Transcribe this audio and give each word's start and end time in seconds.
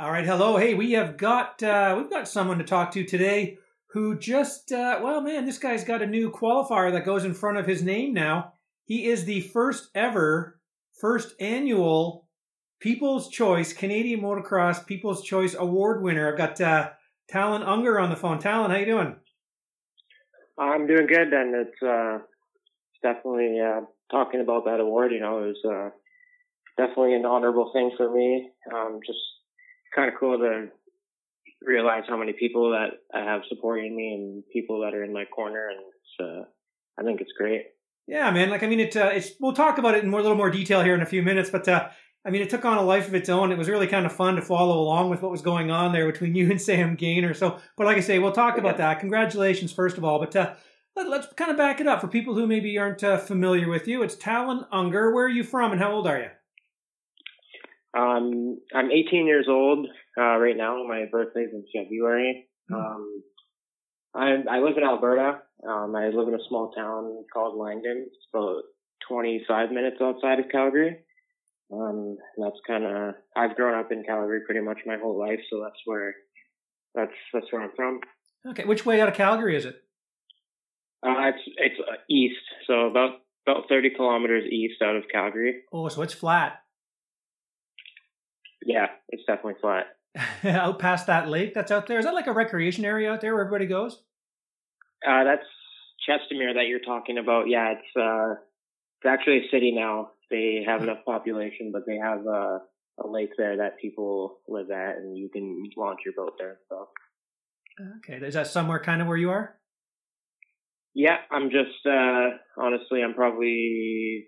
All 0.00 0.10
right, 0.10 0.24
hello. 0.24 0.56
Hey, 0.56 0.72
we 0.72 0.92
have 0.92 1.18
got 1.18 1.62
uh, 1.62 1.94
we've 1.98 2.08
got 2.08 2.26
someone 2.26 2.56
to 2.56 2.64
talk 2.64 2.90
to 2.92 3.04
today 3.04 3.58
who 3.90 4.18
just 4.18 4.72
uh, 4.72 4.98
well, 5.02 5.20
man, 5.20 5.44
this 5.44 5.58
guy's 5.58 5.84
got 5.84 6.00
a 6.00 6.06
new 6.06 6.30
qualifier 6.30 6.90
that 6.92 7.04
goes 7.04 7.26
in 7.26 7.34
front 7.34 7.58
of 7.58 7.66
his 7.66 7.82
name 7.82 8.14
now. 8.14 8.54
He 8.86 9.04
is 9.04 9.26
the 9.26 9.42
first 9.42 9.90
ever, 9.94 10.58
first 10.98 11.34
annual 11.38 12.26
People's 12.80 13.28
Choice 13.28 13.74
Canadian 13.74 14.22
Motocross 14.22 14.86
People's 14.86 15.22
Choice 15.22 15.54
Award 15.54 16.02
winner. 16.02 16.32
I've 16.32 16.38
got 16.38 16.58
uh, 16.62 16.90
Talon 17.28 17.62
Unger 17.62 18.00
on 18.00 18.08
the 18.08 18.16
phone. 18.16 18.38
Talon, 18.38 18.70
how 18.70 18.78
you 18.78 18.86
doing? 18.86 19.16
I'm 20.58 20.86
doing 20.86 21.08
good, 21.08 21.30
and 21.30 21.54
it's 21.54 21.82
uh, 21.82 22.20
definitely 23.02 23.60
uh, 23.60 23.82
talking 24.10 24.40
about 24.40 24.64
that 24.64 24.80
award. 24.80 25.12
You 25.12 25.20
know, 25.20 25.44
it 25.44 25.48
was 25.48 25.62
uh, 25.70 26.82
definitely 26.82 27.16
an 27.16 27.26
honorable 27.26 27.70
thing 27.74 27.90
for 27.98 28.10
me. 28.10 28.48
Um, 28.74 29.00
just 29.06 29.18
kind 29.94 30.12
of 30.12 30.18
cool 30.18 30.38
to 30.38 30.68
realize 31.62 32.04
how 32.08 32.16
many 32.16 32.32
people 32.32 32.70
that 32.70 32.90
I 33.14 33.24
have 33.24 33.42
supporting 33.48 33.94
me 33.94 34.14
and 34.14 34.42
people 34.52 34.80
that 34.80 34.94
are 34.94 35.04
in 35.04 35.12
my 35.12 35.24
corner, 35.24 35.68
and 35.68 35.80
it's, 35.80 36.20
uh, 36.20 36.44
I 36.98 37.04
think 37.04 37.20
it's 37.20 37.32
great. 37.36 37.62
Yeah, 38.06 38.30
man. 38.30 38.50
Like, 38.50 38.62
I 38.62 38.66
mean, 38.66 38.80
it. 38.80 38.96
Uh, 38.96 39.10
it's. 39.12 39.32
We'll 39.40 39.52
talk 39.52 39.78
about 39.78 39.94
it 39.94 40.02
in 40.02 40.10
more, 40.10 40.20
a 40.20 40.22
little 40.22 40.36
more 40.36 40.50
detail 40.50 40.82
here 40.82 40.94
in 40.94 41.02
a 41.02 41.06
few 41.06 41.22
minutes, 41.22 41.50
but 41.50 41.68
uh, 41.68 41.90
I 42.24 42.30
mean, 42.30 42.42
it 42.42 42.50
took 42.50 42.64
on 42.64 42.76
a 42.76 42.82
life 42.82 43.08
of 43.08 43.14
its 43.14 43.28
own. 43.28 43.52
It 43.52 43.58
was 43.58 43.68
really 43.68 43.86
kind 43.86 44.04
of 44.04 44.12
fun 44.12 44.36
to 44.36 44.42
follow 44.42 44.78
along 44.78 45.10
with 45.10 45.22
what 45.22 45.30
was 45.30 45.42
going 45.42 45.70
on 45.70 45.92
there 45.92 46.10
between 46.10 46.34
you 46.36 46.50
and 46.50 46.60
Sam 46.60 46.96
Gaynor. 46.96 47.34
So, 47.34 47.58
but 47.76 47.86
like 47.86 47.96
I 47.96 48.00
say, 48.00 48.18
we'll 48.18 48.32
talk 48.32 48.58
about 48.58 48.78
that. 48.78 49.00
Congratulations, 49.00 49.72
first 49.72 49.96
of 49.96 50.04
all. 50.04 50.18
But 50.18 50.34
uh, 50.36 50.54
let, 50.96 51.06
us 51.06 51.32
kind 51.36 51.50
of 51.50 51.56
back 51.56 51.80
it 51.80 51.86
up 51.86 52.00
for 52.00 52.08
people 52.08 52.34
who 52.34 52.46
maybe 52.46 52.76
aren't 52.78 53.02
uh, 53.04 53.18
familiar 53.18 53.68
with 53.68 53.86
you. 53.86 54.02
It's 54.02 54.16
Talon 54.16 54.66
Unger. 54.72 55.14
Where 55.14 55.26
are 55.26 55.30
you 55.30 55.44
from, 55.44 55.72
and 55.72 55.80
how 55.80 55.92
old 55.92 56.06
are 56.06 56.18
you? 56.18 56.30
Um, 57.96 58.58
I'm 58.74 58.90
18 58.90 59.26
years 59.26 59.46
old 59.48 59.86
uh, 60.18 60.36
right 60.36 60.56
now. 60.56 60.84
My 60.86 61.06
birthday's 61.10 61.50
in 61.52 61.64
February. 61.74 62.46
Mm. 62.70 62.76
Um, 62.76 63.22
I 64.14 64.56
I 64.56 64.58
live 64.60 64.76
in 64.76 64.84
Alberta. 64.84 65.42
Um, 65.66 65.94
I 65.94 66.08
live 66.08 66.28
in 66.28 66.34
a 66.34 66.48
small 66.48 66.70
town 66.72 67.24
called 67.32 67.58
Langdon. 67.58 68.06
It's 68.06 68.26
about 68.32 68.62
25 69.08 69.72
minutes 69.72 69.96
outside 70.00 70.38
of 70.38 70.48
Calgary. 70.50 70.98
Um, 71.72 72.16
that's 72.36 72.56
kind 72.66 72.84
of 72.84 73.14
I've 73.36 73.56
grown 73.56 73.78
up 73.78 73.92
in 73.92 74.04
Calgary 74.04 74.40
pretty 74.44 74.60
much 74.60 74.78
my 74.86 74.96
whole 74.96 75.18
life, 75.18 75.40
so 75.50 75.60
that's 75.62 75.80
where 75.84 76.14
that's 76.94 77.12
that's 77.32 77.46
where 77.50 77.62
I'm 77.62 77.70
from. 77.76 78.00
Okay, 78.48 78.64
which 78.64 78.86
way 78.86 79.00
out 79.00 79.08
of 79.08 79.14
Calgary 79.14 79.56
is 79.56 79.64
it? 79.64 79.76
Uh, 81.06 81.28
it's 81.28 81.42
it's 81.56 81.80
uh, 81.80 81.96
east, 82.08 82.40
so 82.66 82.86
about 82.86 83.20
about 83.46 83.68
30 83.68 83.90
kilometers 83.90 84.44
east 84.50 84.82
out 84.82 84.96
of 84.96 85.04
Calgary. 85.10 85.62
Oh, 85.72 85.88
so 85.88 86.02
it's 86.02 86.14
flat. 86.14 86.60
Yeah, 88.64 88.86
it's 89.08 89.24
definitely 89.26 89.60
flat. 89.60 89.86
out 90.44 90.78
past 90.78 91.06
that 91.06 91.28
lake 91.28 91.54
that's 91.54 91.70
out 91.70 91.86
there, 91.86 91.98
is 91.98 92.04
that 92.04 92.14
like 92.14 92.26
a 92.26 92.32
recreation 92.32 92.84
area 92.84 93.12
out 93.12 93.20
there 93.20 93.34
where 93.34 93.44
everybody 93.44 93.66
goes? 93.66 94.02
Uh, 95.06 95.24
that's 95.24 95.44
Chestermere 96.08 96.54
that 96.54 96.66
you're 96.66 96.80
talking 96.80 97.18
about. 97.18 97.48
Yeah, 97.48 97.72
it's 97.72 97.96
uh, 97.96 98.34
it's 99.00 99.06
actually 99.08 99.38
a 99.38 99.50
city 99.50 99.72
now. 99.72 100.10
They 100.30 100.62
have 100.66 100.82
enough 100.82 101.04
population, 101.04 101.70
but 101.72 101.82
they 101.86 101.96
have 101.96 102.26
uh, 102.26 102.58
a 103.02 103.06
lake 103.06 103.30
there 103.36 103.56
that 103.58 103.78
people 103.80 104.40
live 104.48 104.70
at, 104.70 104.96
and 104.96 105.16
you 105.16 105.28
can 105.28 105.62
launch 105.76 106.00
your 106.04 106.14
boat 106.16 106.34
there. 106.38 106.58
So. 106.68 106.88
Okay, 107.98 108.24
is 108.24 108.34
that 108.34 108.46
somewhere 108.46 108.78
kind 108.78 109.00
of 109.00 109.08
where 109.08 109.16
you 109.16 109.30
are? 109.30 109.56
Yeah, 110.94 111.18
I'm 111.30 111.50
just 111.50 111.86
uh, 111.86 112.30
honestly, 112.58 113.02
I'm 113.02 113.14
probably 113.14 114.26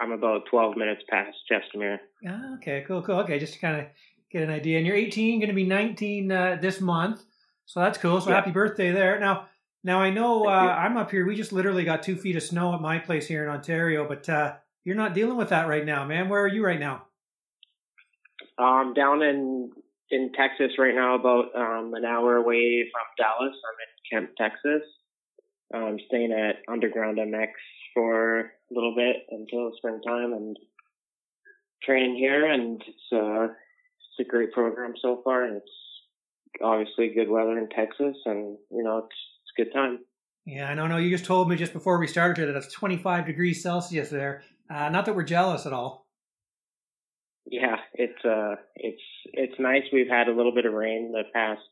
I'm 0.00 0.12
about 0.12 0.42
12 0.50 0.76
minutes 0.76 1.02
past 1.08 1.36
Chestermere. 1.50 1.98
Ah, 2.26 2.54
okay, 2.56 2.84
cool, 2.86 3.02
cool. 3.02 3.16
Okay, 3.20 3.38
just 3.38 3.54
to 3.54 3.58
kind 3.58 3.80
of 3.80 3.86
get 4.30 4.42
an 4.42 4.50
idea. 4.50 4.78
And 4.78 4.86
you're 4.86 4.96
18, 4.96 5.40
going 5.40 5.48
to 5.48 5.54
be 5.54 5.64
19 5.64 6.30
uh, 6.30 6.58
this 6.60 6.80
month, 6.80 7.22
so 7.66 7.80
that's 7.80 7.98
cool. 7.98 8.20
So 8.20 8.30
yeah. 8.30 8.36
happy 8.36 8.50
birthday 8.50 8.92
there. 8.92 9.18
Now, 9.18 9.46
now 9.82 10.00
I 10.00 10.10
know 10.10 10.46
uh, 10.46 10.50
I'm 10.50 10.96
up 10.96 11.10
here. 11.10 11.26
We 11.26 11.34
just 11.34 11.52
literally 11.52 11.84
got 11.84 12.02
two 12.02 12.16
feet 12.16 12.36
of 12.36 12.42
snow 12.42 12.74
at 12.74 12.80
my 12.80 12.98
place 12.98 13.26
here 13.26 13.44
in 13.44 13.50
Ontario, 13.50 14.06
but 14.06 14.28
uh, 14.28 14.54
you're 14.84 14.96
not 14.96 15.14
dealing 15.14 15.36
with 15.36 15.48
that 15.50 15.68
right 15.68 15.84
now, 15.84 16.04
man. 16.04 16.28
Where 16.28 16.42
are 16.42 16.48
you 16.48 16.64
right 16.64 16.80
now? 16.80 17.06
Um, 18.58 18.92
down 18.94 19.22
in 19.22 19.70
in 20.10 20.32
Texas 20.32 20.72
right 20.78 20.94
now, 20.94 21.14
about 21.14 21.54
um, 21.54 21.94
an 21.94 22.04
hour 22.04 22.36
away 22.36 22.84
from 22.90 23.02
Dallas. 23.16 23.54
I'm 23.54 24.20
in 24.22 24.26
Kemp, 24.26 24.36
Texas. 24.36 24.82
I'm 25.72 25.98
staying 26.08 26.32
at 26.32 26.56
Underground 26.70 27.18
MX 27.18 27.50
for 27.94 28.52
a 28.70 28.74
little 28.74 28.94
bit 28.94 29.16
until 29.30 29.72
springtime 29.76 30.32
and 30.32 30.56
training 31.82 32.16
here, 32.16 32.50
and 32.50 32.82
it's 32.86 33.12
uh, 33.12 33.44
it's 33.44 34.20
a 34.20 34.24
great 34.24 34.52
program 34.52 34.94
so 35.00 35.20
far, 35.24 35.44
and 35.44 35.56
it's 35.56 36.62
obviously 36.62 37.14
good 37.14 37.28
weather 37.28 37.58
in 37.58 37.68
Texas, 37.68 38.16
and 38.26 38.56
you 38.70 38.82
know 38.82 38.98
it's 38.98 39.16
it's 39.42 39.52
a 39.58 39.62
good 39.64 39.72
time. 39.72 40.00
Yeah, 40.46 40.70
I 40.70 40.74
know. 40.74 40.86
No, 40.86 40.96
you 40.96 41.10
just 41.10 41.24
told 41.24 41.48
me 41.48 41.56
just 41.56 41.72
before 41.72 41.98
we 41.98 42.06
started 42.06 42.48
that 42.48 42.56
it's 42.56 42.72
25 42.72 43.26
degrees 43.26 43.62
Celsius 43.62 44.08
there. 44.10 44.42
Uh, 44.72 44.88
not 44.88 45.04
that 45.06 45.14
we're 45.14 45.22
jealous 45.22 45.66
at 45.66 45.72
all. 45.72 46.06
Yeah, 47.46 47.76
it's 47.94 48.24
uh, 48.24 48.56
it's 48.76 49.02
it's 49.32 49.58
nice. 49.58 49.82
We've 49.92 50.08
had 50.08 50.28
a 50.28 50.34
little 50.34 50.54
bit 50.54 50.66
of 50.66 50.72
rain 50.72 51.12
the 51.12 51.24
past 51.32 51.62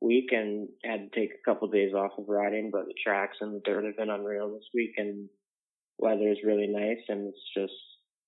week 0.00 0.30
and 0.32 0.68
had 0.84 1.10
to 1.12 1.20
take 1.20 1.30
a 1.30 1.50
couple 1.50 1.68
of 1.68 1.74
days 1.74 1.92
off 1.92 2.12
of 2.18 2.24
riding, 2.28 2.70
but 2.70 2.86
the 2.86 2.94
tracks 3.04 3.38
and 3.40 3.54
the 3.54 3.60
dirt 3.64 3.84
have 3.84 3.96
been 3.96 4.10
unreal 4.10 4.52
this 4.52 4.68
week, 4.72 4.92
and 4.96 5.28
weather 6.00 6.28
is 6.30 6.38
really 6.44 6.66
nice, 6.66 7.02
and 7.08 7.28
it's 7.28 7.44
just 7.56 7.72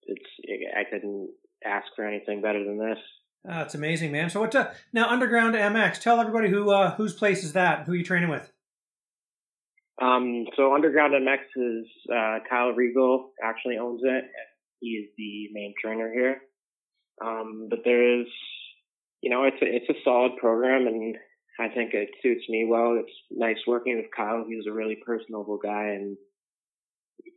it's 0.04 0.70
I 0.76 0.84
couldn't 0.90 1.30
ask 1.64 1.86
for 1.96 2.06
anything 2.06 2.42
better 2.42 2.64
than 2.64 2.78
this. 2.78 2.98
Oh, 3.44 3.58
that's 3.58 3.74
amazing, 3.74 4.12
man. 4.12 4.30
So 4.30 4.40
what's 4.40 4.54
uh, 4.54 4.72
now 4.92 5.08
Underground 5.08 5.54
MX? 5.54 6.00
Tell 6.00 6.20
everybody 6.20 6.48
who 6.48 6.70
uh, 6.70 6.94
whose 6.94 7.12
place 7.12 7.42
is 7.42 7.54
that? 7.54 7.86
Who 7.86 7.92
are 7.92 7.96
you 7.96 8.04
training 8.04 8.28
with? 8.28 8.52
Um, 10.00 10.46
so 10.56 10.74
Underground 10.74 11.14
MX 11.14 11.38
is 11.56 11.86
uh, 12.10 12.38
Kyle 12.48 12.72
Regal 12.72 13.32
actually 13.42 13.78
owns 13.78 14.00
it. 14.04 14.24
He 14.80 14.88
is 14.88 15.10
the 15.16 15.48
main 15.52 15.74
trainer 15.80 16.12
here. 16.12 16.38
Um, 17.24 17.68
but 17.70 17.80
there 17.84 18.20
is, 18.20 18.26
you 19.20 19.30
know, 19.30 19.44
it's 19.44 19.62
a, 19.62 19.66
it's 19.66 19.88
a 19.88 20.02
solid 20.02 20.36
program, 20.38 20.86
and 20.86 21.16
I 21.60 21.68
think 21.68 21.94
it 21.94 22.08
suits 22.22 22.44
me 22.48 22.66
well. 22.68 22.98
It's 22.98 23.12
nice 23.30 23.58
working 23.66 23.96
with 23.96 24.06
Kyle. 24.16 24.44
He's 24.48 24.66
a 24.68 24.72
really 24.72 24.98
personable 25.06 25.58
guy 25.62 25.94
and 25.94 26.16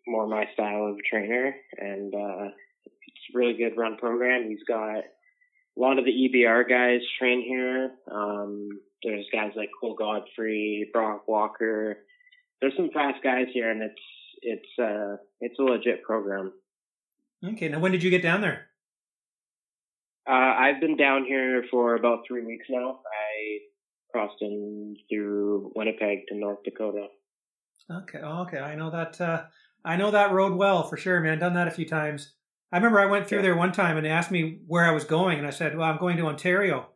more 0.07 0.27
my 0.27 0.45
style 0.53 0.87
of 0.87 0.97
trainer. 1.09 1.55
And 1.77 2.13
uh, 2.13 2.49
it's 2.85 3.35
a 3.35 3.37
really 3.37 3.57
good 3.57 3.77
run 3.77 3.97
program. 3.97 4.49
He's 4.49 4.63
got 4.67 4.97
a 4.97 5.03
lot 5.77 5.99
of 5.99 6.05
the 6.05 6.11
EBR 6.11 6.67
guys 6.69 7.01
train 7.19 7.41
here. 7.41 7.91
Um, 8.11 8.69
there's 9.03 9.25
guys 9.31 9.51
like 9.55 9.69
Cole 9.79 9.95
Godfrey, 9.95 10.89
Brock 10.93 11.27
Walker, 11.27 11.97
there's 12.61 12.75
some 12.75 12.89
fast 12.93 13.23
guys 13.23 13.47
here, 13.53 13.69
and 13.69 13.81
it's 13.81 14.01
it's 14.41 14.79
uh 14.79 15.17
it's 15.41 15.59
a 15.59 15.63
legit 15.63 16.03
program. 16.03 16.53
Okay, 17.43 17.67
now 17.67 17.79
when 17.79 17.91
did 17.91 18.03
you 18.03 18.09
get 18.09 18.23
down 18.23 18.41
there? 18.41 18.67
Uh, 20.27 20.31
I've 20.57 20.81
been 20.81 20.97
down 20.97 21.25
here 21.25 21.63
for 21.69 21.95
about 21.95 22.21
three 22.27 22.43
weeks 22.43 22.65
now. 22.69 23.01
I 23.05 23.59
crossed 24.11 24.41
in 24.41 24.95
through 25.09 25.71
Winnipeg 25.75 26.25
to 26.29 26.35
North 26.35 26.63
Dakota. 26.63 27.07
Okay, 27.91 28.17
okay, 28.17 28.57
I 28.57 28.73
know 28.75 28.89
that. 28.89 29.21
Uh, 29.21 29.43
I 29.85 29.95
know 29.95 30.11
that 30.11 30.31
road 30.31 30.55
well 30.55 30.83
for 30.83 30.97
sure, 30.97 31.19
man. 31.21 31.39
Done 31.39 31.53
that 31.53 31.67
a 31.67 31.71
few 31.71 31.85
times. 31.85 32.33
I 32.71 32.77
remember 32.77 32.99
I 32.99 33.05
went 33.05 33.27
through 33.27 33.43
there 33.43 33.55
one 33.55 33.71
time 33.71 33.95
and 33.95 34.05
they 34.05 34.09
asked 34.09 34.31
me 34.31 34.59
where 34.67 34.83
I 34.83 34.91
was 34.91 35.03
going, 35.03 35.37
and 35.37 35.47
I 35.47 35.51
said, 35.51 35.77
"Well, 35.77 35.89
I'm 35.89 35.99
going 35.99 36.17
to 36.17 36.27
Ontario." 36.27 36.87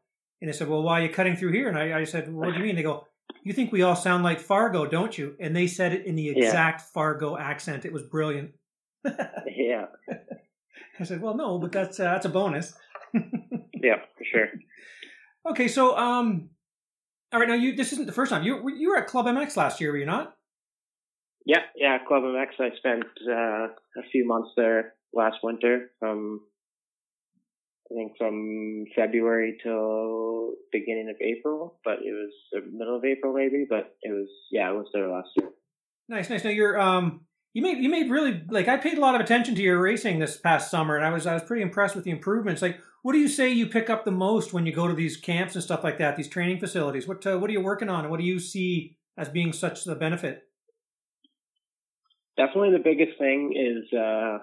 And 0.41 0.49
they 0.49 0.53
said, 0.53 0.67
"Well, 0.67 0.81
why 0.81 0.99
are 0.99 1.03
you 1.03 1.09
cutting 1.09 1.35
through 1.35 1.51
here?" 1.51 1.69
And 1.69 1.77
I, 1.77 1.99
I 1.99 2.03
said, 2.03 2.31
"What 2.33 2.49
do 2.49 2.57
you 2.57 2.63
mean?" 2.63 2.75
They 2.75 2.83
go, 2.83 3.05
you 3.43 3.53
think 3.53 3.71
we 3.71 3.81
all 3.81 3.95
sound 3.95 4.23
like 4.23 4.39
Fargo, 4.39 4.85
don't 4.85 5.17
you? 5.17 5.35
And 5.39 5.55
they 5.55 5.67
said 5.67 5.93
it 5.93 6.05
in 6.05 6.15
the 6.15 6.29
exact 6.29 6.81
yeah. 6.81 6.85
Fargo 6.93 7.37
accent. 7.37 7.85
It 7.85 7.93
was 7.93 8.03
brilliant. 8.03 8.51
yeah. 9.03 9.85
I 10.99 11.03
said, 11.03 11.21
well, 11.21 11.35
no, 11.35 11.57
but 11.57 11.71
that's 11.71 11.99
uh, 11.99 12.03
that's 12.03 12.25
a 12.25 12.29
bonus. 12.29 12.73
yeah, 13.13 14.01
for 14.17 14.23
sure. 14.23 14.49
Okay, 15.49 15.67
so 15.67 15.97
um, 15.97 16.49
all 17.31 17.39
right, 17.39 17.47
now 17.47 17.55
you 17.55 17.75
this 17.75 17.93
isn't 17.93 18.05
the 18.05 18.11
first 18.11 18.29
time 18.29 18.43
you 18.43 18.69
you 18.77 18.89
were 18.89 18.97
at 18.97 19.07
Club 19.07 19.25
MX 19.25 19.55
last 19.55 19.79
year, 19.79 19.91
were 19.91 19.97
you 19.97 20.05
not? 20.05 20.35
Yeah, 21.49 21.63
yeah, 21.75 21.97
Club 22.07 22.21
MX. 22.21 22.47
I 22.59 22.69
spent 22.77 23.05
uh, 23.27 23.69
a 23.73 24.09
few 24.11 24.23
months 24.27 24.51
there 24.55 24.93
last 25.11 25.37
winter, 25.41 25.89
from 25.97 26.41
I 27.91 27.95
think 27.95 28.11
from 28.19 28.85
February 28.95 29.57
till 29.63 30.51
beginning 30.71 31.09
of 31.09 31.15
April, 31.19 31.79
but 31.83 32.03
it 32.05 32.11
was 32.11 32.31
the 32.51 32.61
middle 32.71 32.95
of 32.95 33.03
April 33.03 33.33
maybe, 33.33 33.65
but 33.67 33.95
it 34.03 34.11
was 34.11 34.29
yeah, 34.51 34.69
it 34.69 34.75
was 34.75 34.89
there 34.93 35.09
last 35.09 35.29
year. 35.37 35.49
Nice, 36.07 36.29
nice. 36.29 36.43
Now 36.43 36.51
you're 36.51 36.79
um 36.79 37.21
you 37.55 37.63
made 37.63 37.79
you 37.79 37.89
made 37.89 38.11
really 38.11 38.43
like 38.47 38.67
I 38.67 38.77
paid 38.77 38.99
a 38.99 39.01
lot 39.01 39.15
of 39.15 39.21
attention 39.21 39.55
to 39.55 39.63
your 39.63 39.81
racing 39.81 40.19
this 40.19 40.37
past 40.37 40.69
summer, 40.69 40.97
and 40.97 41.03
I 41.03 41.09
was 41.09 41.25
I 41.25 41.33
was 41.33 41.41
pretty 41.41 41.63
impressed 41.63 41.95
with 41.95 42.05
the 42.05 42.11
improvements. 42.11 42.61
Like, 42.61 42.79
what 43.01 43.13
do 43.13 43.17
you 43.17 43.27
say 43.27 43.49
you 43.49 43.65
pick 43.65 43.89
up 43.89 44.05
the 44.05 44.11
most 44.11 44.53
when 44.53 44.67
you 44.67 44.71
go 44.71 44.87
to 44.87 44.93
these 44.93 45.17
camps 45.17 45.55
and 45.55 45.63
stuff 45.63 45.83
like 45.83 45.97
that, 45.97 46.15
these 46.15 46.29
training 46.29 46.59
facilities? 46.59 47.07
What 47.07 47.25
uh, 47.25 47.39
what 47.39 47.49
are 47.49 47.53
you 47.53 47.61
working 47.61 47.89
on, 47.89 48.01
and 48.01 48.11
what 48.11 48.19
do 48.19 48.25
you 48.27 48.39
see 48.39 48.97
as 49.17 49.29
being 49.29 49.51
such 49.51 49.83
the 49.83 49.95
benefit? 49.95 50.43
Definitely, 52.39 52.71
the 52.71 52.83
biggest 52.83 53.19
thing 53.19 53.53
is 53.53 53.91
uh, 53.93 54.39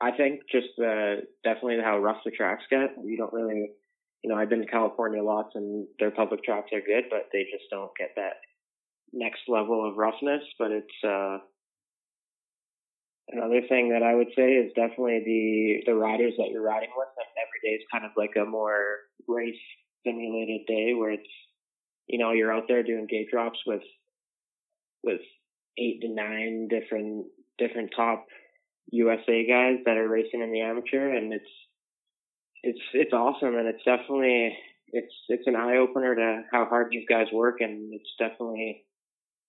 I 0.00 0.10
think 0.16 0.40
just 0.50 0.74
uh, 0.78 1.22
definitely 1.44 1.78
how 1.82 1.98
rough 1.98 2.18
the 2.24 2.32
tracks 2.32 2.64
get. 2.68 2.96
You 3.02 3.16
don't 3.16 3.32
really 3.32 3.70
you 4.22 4.30
know, 4.30 4.36
I've 4.36 4.50
been 4.50 4.60
to 4.60 4.66
California 4.66 5.22
lots 5.22 5.50
and 5.54 5.86
their 5.98 6.10
public 6.10 6.44
tracks 6.44 6.70
are 6.72 6.80
good, 6.80 7.04
but 7.08 7.28
they 7.32 7.44
just 7.44 7.70
don't 7.70 7.90
get 7.98 8.10
that 8.16 8.36
next 9.12 9.40
level 9.48 9.88
of 9.88 9.96
roughness. 9.96 10.42
But 10.58 10.70
it's, 10.72 10.98
uh, 11.04 11.38
another 13.28 13.62
thing 13.68 13.90
that 13.90 14.02
I 14.02 14.14
would 14.14 14.28
say 14.36 14.52
is 14.52 14.72
definitely 14.74 15.22
the, 15.24 15.92
the 15.92 15.94
riders 15.94 16.34
that 16.36 16.50
you're 16.50 16.62
riding 16.62 16.90
with. 16.94 17.08
And 17.16 17.26
every 17.40 17.60
day 17.64 17.80
is 17.80 17.88
kind 17.90 18.04
of 18.04 18.12
like 18.16 18.36
a 18.36 18.48
more 18.48 18.98
race 19.26 19.54
simulated 20.04 20.66
day 20.66 20.92
where 20.94 21.12
it's, 21.12 21.32
you 22.06 22.18
know, 22.18 22.32
you're 22.32 22.52
out 22.52 22.64
there 22.68 22.82
doing 22.82 23.06
gate 23.08 23.28
drops 23.30 23.58
with, 23.66 23.82
with 25.02 25.20
eight 25.80 26.00
to 26.02 26.08
nine 26.08 26.68
different, 26.68 27.26
different 27.58 27.90
top 27.96 28.26
USA 28.92 29.46
guys 29.46 29.78
that 29.84 29.96
are 29.96 30.08
racing 30.08 30.42
in 30.42 30.52
the 30.52 30.60
amateur 30.60 31.14
and 31.16 31.32
it's, 31.32 31.44
it's 32.62 32.80
it's 32.92 33.12
awesome 33.12 33.56
and 33.56 33.68
it's 33.68 33.82
definitely 33.84 34.56
it's 34.92 35.14
it's 35.28 35.46
an 35.46 35.56
eye 35.56 35.76
opener 35.76 36.14
to 36.14 36.42
how 36.52 36.66
hard 36.66 36.88
these 36.90 37.06
guys 37.08 37.26
work 37.32 37.56
and 37.60 37.92
it's 37.94 38.10
definitely 38.18 38.84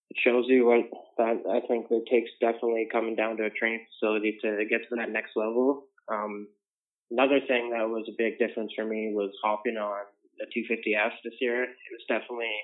it 0.09 0.17
shows 0.23 0.45
you 0.47 0.65
what 0.65 0.85
that 1.17 1.43
I 1.49 1.65
think 1.67 1.87
it 1.89 2.03
takes 2.09 2.29
definitely 2.39 2.87
coming 2.91 3.15
down 3.15 3.37
to 3.37 3.45
a 3.45 3.49
training 3.49 3.85
facility 3.91 4.37
to 4.43 4.65
get 4.69 4.81
to 4.89 4.95
that 4.97 5.09
next 5.09 5.31
level. 5.35 5.87
Um, 6.11 6.47
another 7.09 7.39
thing 7.47 7.71
that 7.71 7.87
was 7.87 8.07
a 8.09 8.17
big 8.17 8.39
difference 8.39 8.71
for 8.75 8.85
me 8.85 9.13
was 9.13 9.31
hopping 9.43 9.77
on 9.77 10.03
the 10.37 10.45
250F 10.51 11.11
this 11.23 11.33
year. 11.39 11.63
It 11.63 11.91
was 11.91 12.05
definitely 12.07 12.55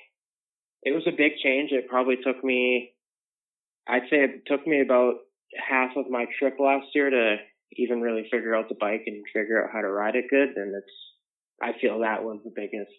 it 0.84 0.92
was 0.92 1.08
a 1.08 1.16
big 1.16 1.34
change. 1.44 1.72
It 1.72 1.88
probably 1.88 2.18
took 2.24 2.44
me 2.44 2.94
I'd 3.90 4.10
say 4.10 4.18
it 4.18 4.44
took 4.46 4.66
me 4.68 4.82
about 4.82 5.16
half 5.56 5.92
of 5.96 6.10
my 6.10 6.26
trip 6.40 6.56
last 6.60 6.88
year 6.94 7.10
to 7.10 7.38
even 7.74 8.02
really 8.02 8.28
figure 8.32 8.56
out 8.56 8.70
the 8.70 8.76
bike 8.80 9.04
and 9.06 9.24
figure 9.34 9.64
out 9.64 9.70
how 9.74 9.82
to 9.82 9.90
ride 9.90 10.16
it 10.16 10.26
good. 10.30 10.50
And 10.56 10.76
it's, 10.76 10.94
I 11.62 11.72
feel 11.80 12.00
that 12.00 12.24
was 12.24 12.40
the 12.44 12.52
biggest, 12.56 12.92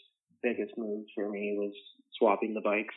biggest 0.42 0.72
move 0.76 1.06
for 1.14 1.28
me 1.28 1.56
was 1.58 1.72
swapping 2.18 2.54
the 2.54 2.60
bikes. 2.60 2.94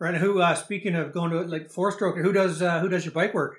Right. 0.00 0.16
Who, 0.16 0.40
uh, 0.40 0.54
speaking 0.54 0.94
of 0.94 1.12
going 1.12 1.30
to 1.30 1.42
like 1.42 1.70
four 1.70 1.92
stroke, 1.92 2.16
who 2.16 2.32
does, 2.32 2.60
uh, 2.60 2.80
who 2.80 2.88
does 2.88 3.04
your 3.04 3.12
bike 3.12 3.34
work? 3.34 3.56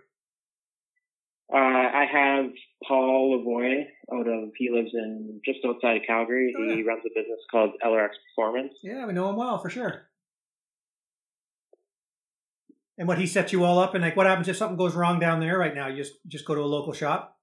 Uh, 1.53 1.57
I 1.57 2.05
have 2.11 2.45
Paul 2.87 3.39
Lavoie 3.39 3.83
out 4.13 4.27
of, 4.27 4.49
he 4.57 4.69
lives 4.71 4.91
in 4.93 5.39
just 5.45 5.59
outside 5.65 5.97
of 5.97 6.03
Calgary. 6.07 6.53
Oh, 6.57 6.63
yeah. 6.63 6.75
He 6.75 6.83
runs 6.83 7.03
a 7.05 7.09
business 7.15 7.39
called 7.51 7.71
LRX 7.85 8.09
Performance. 8.35 8.73
Yeah, 8.83 9.05
we 9.05 9.13
know 9.13 9.29
him 9.29 9.35
well 9.35 9.59
for 9.59 9.69
sure. 9.69 10.07
And 12.97 13.07
what 13.07 13.17
he 13.17 13.27
sets 13.27 13.51
you 13.51 13.63
all 13.65 13.79
up, 13.79 13.93
and 13.93 14.03
like, 14.03 14.15
what 14.15 14.25
happens 14.25 14.47
if 14.47 14.55
something 14.55 14.77
goes 14.77 14.95
wrong 14.95 15.19
down 15.19 15.41
there 15.41 15.57
right 15.57 15.75
now? 15.75 15.87
You 15.87 15.97
just 15.97 16.13
just 16.27 16.45
go 16.45 16.55
to 16.55 16.61
a 16.61 16.63
local 16.63 16.93
shop. 16.93 17.37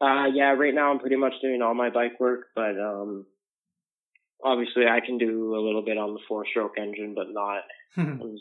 Uh, 0.00 0.26
yeah, 0.32 0.52
right 0.52 0.74
now 0.74 0.90
I'm 0.92 0.98
pretty 0.98 1.16
much 1.16 1.34
doing 1.40 1.62
all 1.62 1.74
my 1.74 1.90
bike 1.90 2.18
work, 2.18 2.46
but 2.54 2.78
um, 2.78 3.26
obviously 4.42 4.86
I 4.86 5.00
can 5.04 5.18
do 5.18 5.54
a 5.54 5.62
little 5.64 5.84
bit 5.84 5.98
on 5.98 6.14
the 6.14 6.20
four 6.28 6.44
stroke 6.50 6.74
engine, 6.78 7.14
but 7.14 7.26
not. 7.30 7.62
I'm 7.96 8.36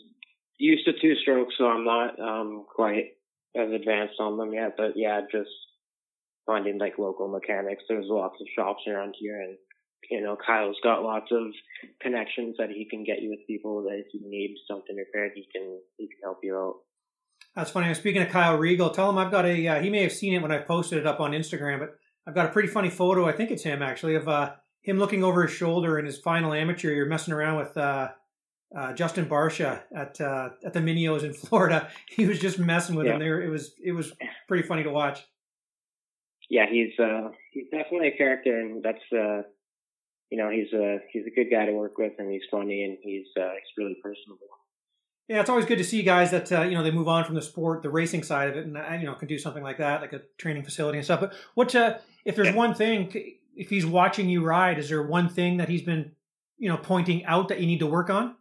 used 0.57 0.85
to 0.85 0.93
two 1.01 1.15
strokes, 1.21 1.55
so 1.57 1.65
I'm 1.65 1.85
not 1.85 2.19
um 2.19 2.65
quite 2.73 3.13
as 3.55 3.71
advanced 3.71 4.15
on 4.19 4.37
them 4.37 4.53
yet. 4.53 4.75
But 4.77 4.93
yeah, 4.95 5.21
just 5.31 5.49
finding 6.45 6.79
like 6.79 6.97
local 6.97 7.27
mechanics. 7.27 7.83
There's 7.87 8.05
lots 8.07 8.35
of 8.39 8.47
shops 8.55 8.83
around 8.87 9.15
here, 9.19 9.41
and 9.41 9.57
you 10.09 10.21
know, 10.21 10.35
Kyle's 10.35 10.77
got 10.83 11.03
lots 11.03 11.31
of 11.31 11.47
connections 12.01 12.55
that 12.57 12.69
he 12.69 12.85
can 12.89 13.03
get 13.03 13.21
you 13.21 13.29
with 13.29 13.47
people 13.47 13.83
that 13.83 13.95
if 13.95 14.07
you 14.13 14.21
need 14.23 14.55
something 14.67 14.95
repaired, 14.95 15.31
he 15.35 15.47
can 15.51 15.79
he 15.97 16.07
can 16.07 16.17
help 16.23 16.39
you 16.43 16.57
out. 16.57 16.75
That's 17.55 17.71
funny. 17.71 17.87
I'm 17.87 17.95
speaking 17.95 18.21
of 18.21 18.29
Kyle 18.29 18.57
Regal. 18.57 18.89
Tell 18.89 19.09
him 19.09 19.17
I've 19.17 19.31
got 19.31 19.45
a. 19.45 19.67
Uh, 19.67 19.81
he 19.81 19.89
may 19.89 20.03
have 20.03 20.11
seen 20.11 20.33
it 20.33 20.41
when 20.41 20.51
I 20.51 20.59
posted 20.59 20.97
it 20.97 21.07
up 21.07 21.19
on 21.19 21.31
Instagram, 21.31 21.79
but 21.79 21.95
I've 22.27 22.35
got 22.35 22.45
a 22.45 22.49
pretty 22.49 22.69
funny 22.69 22.89
photo. 22.89 23.25
I 23.25 23.31
think 23.33 23.51
it's 23.51 23.63
him 23.63 23.81
actually 23.81 24.15
of 24.15 24.27
uh, 24.27 24.53
him 24.81 24.97
looking 24.97 25.23
over 25.23 25.43
his 25.43 25.51
shoulder 25.51 25.99
in 25.99 26.05
his 26.05 26.17
final 26.17 26.53
amateur. 26.53 26.91
You're 26.91 27.07
messing 27.07 27.33
around 27.33 27.57
with 27.57 27.75
uh, 27.75 28.09
uh, 28.75 28.93
Justin 28.93 29.25
Barcia 29.25 29.81
at 29.95 30.19
uh, 30.21 30.49
at 30.63 30.73
the 30.73 30.81
Mini 30.81 31.07
O's 31.07 31.23
in 31.23 31.33
Florida. 31.33 31.89
He 32.09 32.25
was 32.25 32.39
just 32.39 32.59
messing 32.59 32.95
with 32.95 33.07
yeah. 33.07 33.13
him 33.13 33.19
there. 33.19 33.41
It 33.41 33.49
was 33.49 33.73
it 33.83 33.91
was 33.91 34.13
pretty 34.47 34.67
funny 34.67 34.83
to 34.83 34.91
watch. 34.91 35.21
Yeah, 36.49 36.65
he's 36.69 36.97
uh, 36.99 37.29
he's 37.51 37.65
definitely 37.71 38.09
a 38.09 38.17
character, 38.17 38.59
and 38.59 38.83
that's 38.83 39.03
uh, 39.13 39.43
you 40.31 40.37
know, 40.37 40.49
he's 40.49 40.71
a 40.73 40.99
he's 41.11 41.25
a 41.27 41.35
good 41.35 41.51
guy 41.51 41.65
to 41.65 41.73
work 41.73 41.97
with, 41.97 42.13
and 42.17 42.31
he's 42.31 42.41
funny, 42.49 42.83
and 42.85 42.97
he's 43.01 43.27
uh, 43.37 43.51
he's 43.51 43.77
really 43.77 43.97
personable. 44.01 44.47
Yeah, 45.27 45.41
it's 45.41 45.49
always 45.49 45.65
good 45.65 45.77
to 45.77 45.83
see 45.83 46.01
guys 46.03 46.31
that 46.31 46.51
uh, 46.51 46.61
you 46.61 46.75
know 46.75 46.83
they 46.83 46.91
move 46.91 47.09
on 47.09 47.25
from 47.25 47.35
the 47.35 47.41
sport, 47.41 47.83
the 47.83 47.89
racing 47.89 48.23
side 48.23 48.49
of 48.49 48.55
it, 48.55 48.65
and 48.65 48.77
uh, 48.77 48.97
you 48.99 49.05
know 49.05 49.13
can 49.13 49.27
do 49.27 49.37
something 49.37 49.61
like 49.61 49.77
that, 49.77 50.01
like 50.01 50.13
a 50.13 50.21
training 50.37 50.63
facility 50.63 50.97
and 50.97 51.05
stuff. 51.05 51.19
But 51.19 51.33
what 51.53 51.75
uh, 51.75 51.97
if 52.25 52.35
there's 52.35 52.55
one 52.55 52.73
thing? 52.73 53.11
If 53.53 53.69
he's 53.69 53.85
watching 53.85 54.29
you 54.29 54.43
ride, 54.43 54.79
is 54.79 54.87
there 54.87 55.03
one 55.03 55.27
thing 55.27 55.57
that 55.57 55.67
he's 55.67 55.81
been 55.81 56.13
you 56.57 56.69
know 56.69 56.77
pointing 56.77 57.25
out 57.25 57.49
that 57.49 57.59
you 57.59 57.67
need 57.67 57.79
to 57.79 57.87
work 57.87 58.09
on? 58.09 58.35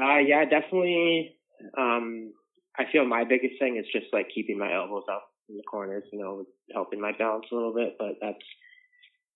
Uh, 0.00 0.18
yeah, 0.18 0.44
definitely. 0.44 1.36
Um, 1.78 2.32
I 2.78 2.84
feel 2.92 3.06
my 3.06 3.24
biggest 3.24 3.54
thing 3.58 3.76
is 3.78 3.86
just 3.92 4.12
like 4.12 4.28
keeping 4.34 4.58
my 4.58 4.74
elbows 4.74 5.04
up 5.10 5.26
in 5.48 5.56
the 5.56 5.62
corners, 5.62 6.04
you 6.12 6.18
know, 6.18 6.44
helping 6.74 7.00
my 7.00 7.12
balance 7.18 7.46
a 7.50 7.54
little 7.54 7.74
bit. 7.74 7.96
But 7.98 8.16
that's 8.20 8.44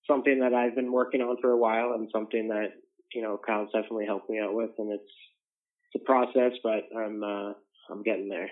something 0.06 0.40
that 0.40 0.54
I've 0.54 0.74
been 0.74 0.92
working 0.92 1.20
on 1.20 1.36
for 1.40 1.50
a 1.50 1.56
while 1.56 1.92
and 1.92 2.08
something 2.12 2.48
that, 2.48 2.68
you 3.14 3.22
know, 3.22 3.38
Kyle's 3.44 3.70
definitely 3.72 4.06
helped 4.06 4.30
me 4.30 4.40
out 4.40 4.54
with 4.54 4.70
and 4.78 4.92
it's, 4.92 5.12
it's 5.92 6.02
a 6.02 6.04
process, 6.04 6.52
but 6.62 6.84
I'm, 6.96 7.22
uh, 7.22 7.52
I'm 7.90 8.02
getting 8.02 8.28
there. 8.28 8.48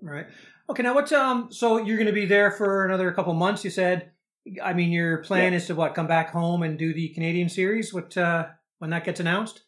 Right. 0.00 0.26
Okay. 0.68 0.82
Now 0.82 0.94
what's, 0.94 1.12
um, 1.12 1.48
so 1.50 1.78
you're 1.78 1.96
going 1.96 2.06
to 2.06 2.12
be 2.12 2.26
there 2.26 2.50
for 2.50 2.84
another 2.84 3.12
couple 3.12 3.32
months, 3.34 3.64
you 3.64 3.70
said, 3.70 4.10
I 4.62 4.74
mean, 4.74 4.92
your 4.92 5.18
plan 5.18 5.52
yeah. 5.52 5.58
is 5.58 5.66
to 5.66 5.74
what, 5.74 5.94
come 5.94 6.06
back 6.06 6.30
home 6.30 6.62
and 6.62 6.78
do 6.78 6.92
the 6.92 7.08
Canadian 7.10 7.48
series? 7.48 7.94
What, 7.94 8.16
uh, 8.16 8.46
when 8.78 8.90
that 8.90 9.04
gets 9.04 9.20
announced? 9.20 9.62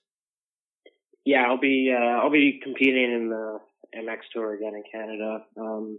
Yeah, 1.24 1.44
I'll 1.48 1.58
be, 1.58 1.94
uh, 1.96 2.20
I'll 2.20 2.30
be 2.30 2.60
competing 2.62 3.12
in 3.12 3.30
the 3.30 3.58
MX 3.96 4.18
tour 4.32 4.54
again 4.54 4.74
in 4.74 4.82
Canada. 4.92 5.38
Um, 5.58 5.98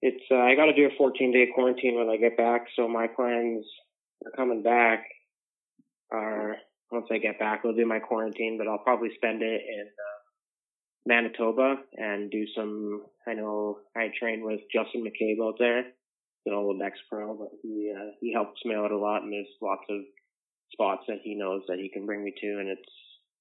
it's, 0.00 0.24
uh, 0.30 0.36
I 0.36 0.54
got 0.56 0.66
to 0.66 0.74
do 0.74 0.86
a 0.86 0.96
14 0.96 1.32
day 1.32 1.46
quarantine 1.54 1.96
when 1.96 2.08
I 2.08 2.16
get 2.16 2.36
back. 2.36 2.66
So 2.74 2.88
my 2.88 3.06
plans 3.06 3.64
are 4.24 4.36
coming 4.36 4.62
back 4.62 5.04
are 6.10 6.56
once 6.92 7.06
I 7.10 7.18
get 7.18 7.38
back, 7.38 7.62
I'll 7.64 7.72
do 7.74 7.86
my 7.86 7.98
quarantine, 7.98 8.58
but 8.58 8.68
I'll 8.68 8.84
probably 8.84 9.08
spend 9.16 9.42
it 9.42 9.62
in 9.66 9.86
uh, 9.86 10.18
Manitoba 11.06 11.76
and 11.96 12.30
do 12.30 12.44
some. 12.54 13.02
I 13.26 13.32
know 13.34 13.78
I 13.96 14.08
train 14.18 14.44
with 14.44 14.60
Justin 14.72 15.02
McCabe 15.02 15.42
out 15.42 15.54
there, 15.58 15.84
the 16.44 16.52
old 16.52 16.80
ex 16.84 16.98
pro, 17.10 17.34
but 17.34 17.48
he 17.62 17.92
uh, 17.96 18.10
he 18.20 18.32
helps 18.32 18.60
me 18.64 18.74
out 18.74 18.92
a 18.92 18.98
lot, 18.98 19.22
and 19.22 19.32
there's 19.32 19.46
lots 19.62 19.84
of 19.88 20.00
spots 20.70 21.04
that 21.08 21.18
he 21.24 21.34
knows 21.34 21.62
that 21.68 21.78
he 21.78 21.88
can 21.88 22.04
bring 22.04 22.22
me 22.22 22.32
to, 22.40 22.46
and 22.60 22.68
it's 22.68 22.92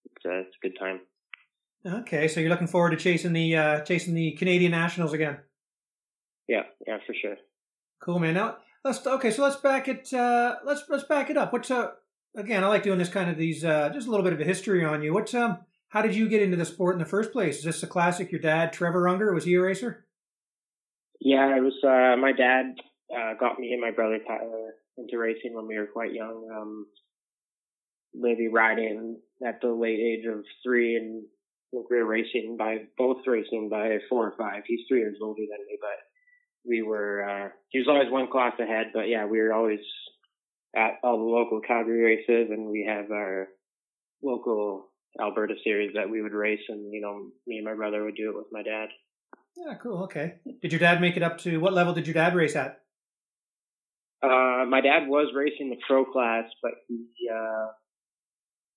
it's 0.06 0.26
a, 0.26 0.40
it's 0.40 0.56
a 0.64 0.68
good 0.68 0.80
time. 0.80 1.02
Okay, 1.86 2.28
so 2.28 2.40
you're 2.40 2.50
looking 2.50 2.68
forward 2.68 2.92
to 2.92 2.98
chasing 2.98 3.34
the 3.34 3.56
uh, 3.56 3.82
chasing 3.82 4.14
the 4.14 4.32
Canadian 4.32 4.72
Nationals 4.72 5.14
again. 5.14 5.40
Yeah, 6.48 6.64
yeah, 6.88 6.98
for 7.06 7.14
sure. 7.14 7.36
Cool, 8.02 8.20
man. 8.20 8.36
Now 8.36 8.58
let's 8.84 9.06
okay. 9.06 9.32
So 9.32 9.44
let's 9.44 9.58
back 9.58 9.88
it. 9.88 10.14
Uh, 10.14 10.56
let's 10.66 10.84
let's 10.90 11.04
back 11.04 11.30
it 11.30 11.38
up. 11.38 11.54
What's 11.54 11.72
uh 11.72 11.92
again? 12.36 12.64
I 12.64 12.68
like 12.68 12.84
doing 12.84 13.00
this 13.00 13.10
kind 13.10 13.30
of 13.30 13.38
these 13.38 13.64
uh, 13.64 13.90
just 13.94 14.08
a 14.08 14.10
little 14.10 14.24
bit 14.24 14.34
of 14.34 14.42
a 14.42 14.46
history 14.46 14.84
on 14.84 15.02
you. 15.02 15.14
What's 15.14 15.34
um? 15.34 15.60
How 15.90 16.02
did 16.02 16.16
you 16.16 16.30
get 16.30 16.42
into 16.42 16.56
the 16.56 16.66
sport 16.66 16.96
in 16.96 17.00
the 17.00 17.06
first 17.06 17.34
place? 17.34 17.58
Is 17.58 17.64
this 17.66 17.84
a 17.84 17.88
classic? 17.88 18.32
Your 18.32 18.40
dad, 18.40 18.72
Trevor 18.72 19.10
Unger, 19.10 19.34
was 19.34 19.44
he 19.44 19.56
a 19.56 19.62
racer? 19.62 20.06
Yeah, 21.20 21.56
it 21.58 21.62
was. 21.62 21.76
Uh, 21.84 22.16
my 22.20 22.32
dad 22.32 22.76
uh, 23.14 23.34
got 23.40 23.60
me 23.60 23.74
and 23.74 23.82
my 23.82 23.92
brother 23.92 24.20
Tyler 24.26 24.76
into 24.98 25.18
racing 25.18 25.54
when 25.54 25.68
we 25.68 25.78
were 25.78 25.88
quite 25.92 26.14
young. 26.14 26.48
Um, 26.56 26.86
maybe 28.14 28.48
riding 28.48 29.20
at 29.46 29.62
the 29.62 29.70
late 29.70 30.00
age 30.00 30.26
of 30.26 30.44
three, 30.64 30.96
and 30.96 31.24
we 31.74 31.98
were 31.98 32.06
racing 32.06 32.56
by 32.58 32.78
both 32.98 33.18
racing 33.28 33.70
by 33.70 33.98
four 34.10 34.28
or 34.28 34.34
five. 34.38 34.64
He's 34.66 34.82
three 34.88 35.00
years 35.00 35.18
older 35.22 35.42
than 35.42 35.66
me, 35.68 35.78
but 35.80 36.00
we 36.66 36.82
were 36.82 37.24
uh 37.24 37.50
he 37.70 37.80
was 37.80 37.88
always 37.88 38.12
one 38.12 38.30
class 38.32 38.54
ahead, 38.60 38.88
but 38.94 39.08
yeah, 39.08 39.26
we 39.26 39.40
were 39.40 39.54
always 39.54 39.80
at 40.76 41.00
all 41.04 41.18
the 41.18 41.24
local 41.24 41.62
Calgary 41.62 42.04
races 42.04 42.50
and 42.52 42.70
we 42.70 42.86
have 42.88 43.12
our 43.12 43.48
local 44.24 44.90
Alberta 45.20 45.56
series 45.64 45.92
that 45.96 46.10
we 46.10 46.22
would 46.22 46.34
race 46.34 46.62
and 46.70 46.94
you 46.94 47.02
know, 47.02 47.30
me 47.48 47.58
and 47.58 47.66
my 47.66 47.74
brother 47.74 48.04
would 48.04 48.16
do 48.16 48.30
it 48.30 48.36
with 48.36 48.48
my 48.52 48.64
dad. 48.64 48.90
Yeah, 49.58 49.74
cool, 49.82 50.04
okay. 50.04 50.36
Did 50.62 50.72
your 50.72 50.80
dad 50.80 51.02
make 51.02 51.18
it 51.18 51.24
up 51.24 51.40
to 51.40 51.58
what 51.58 51.74
level 51.74 51.94
did 51.94 52.08
your 52.08 52.14
dad 52.14 52.36
race 52.36 52.56
at? 52.56 52.80
Uh 54.24 54.66
my 54.68 54.82
dad 54.82 55.08
was 55.08 55.34
racing 55.36 55.70
the 55.70 55.78
pro 55.88 56.06
class, 56.06 56.46
but 56.62 56.74
he 56.88 57.06
uh 57.32 57.68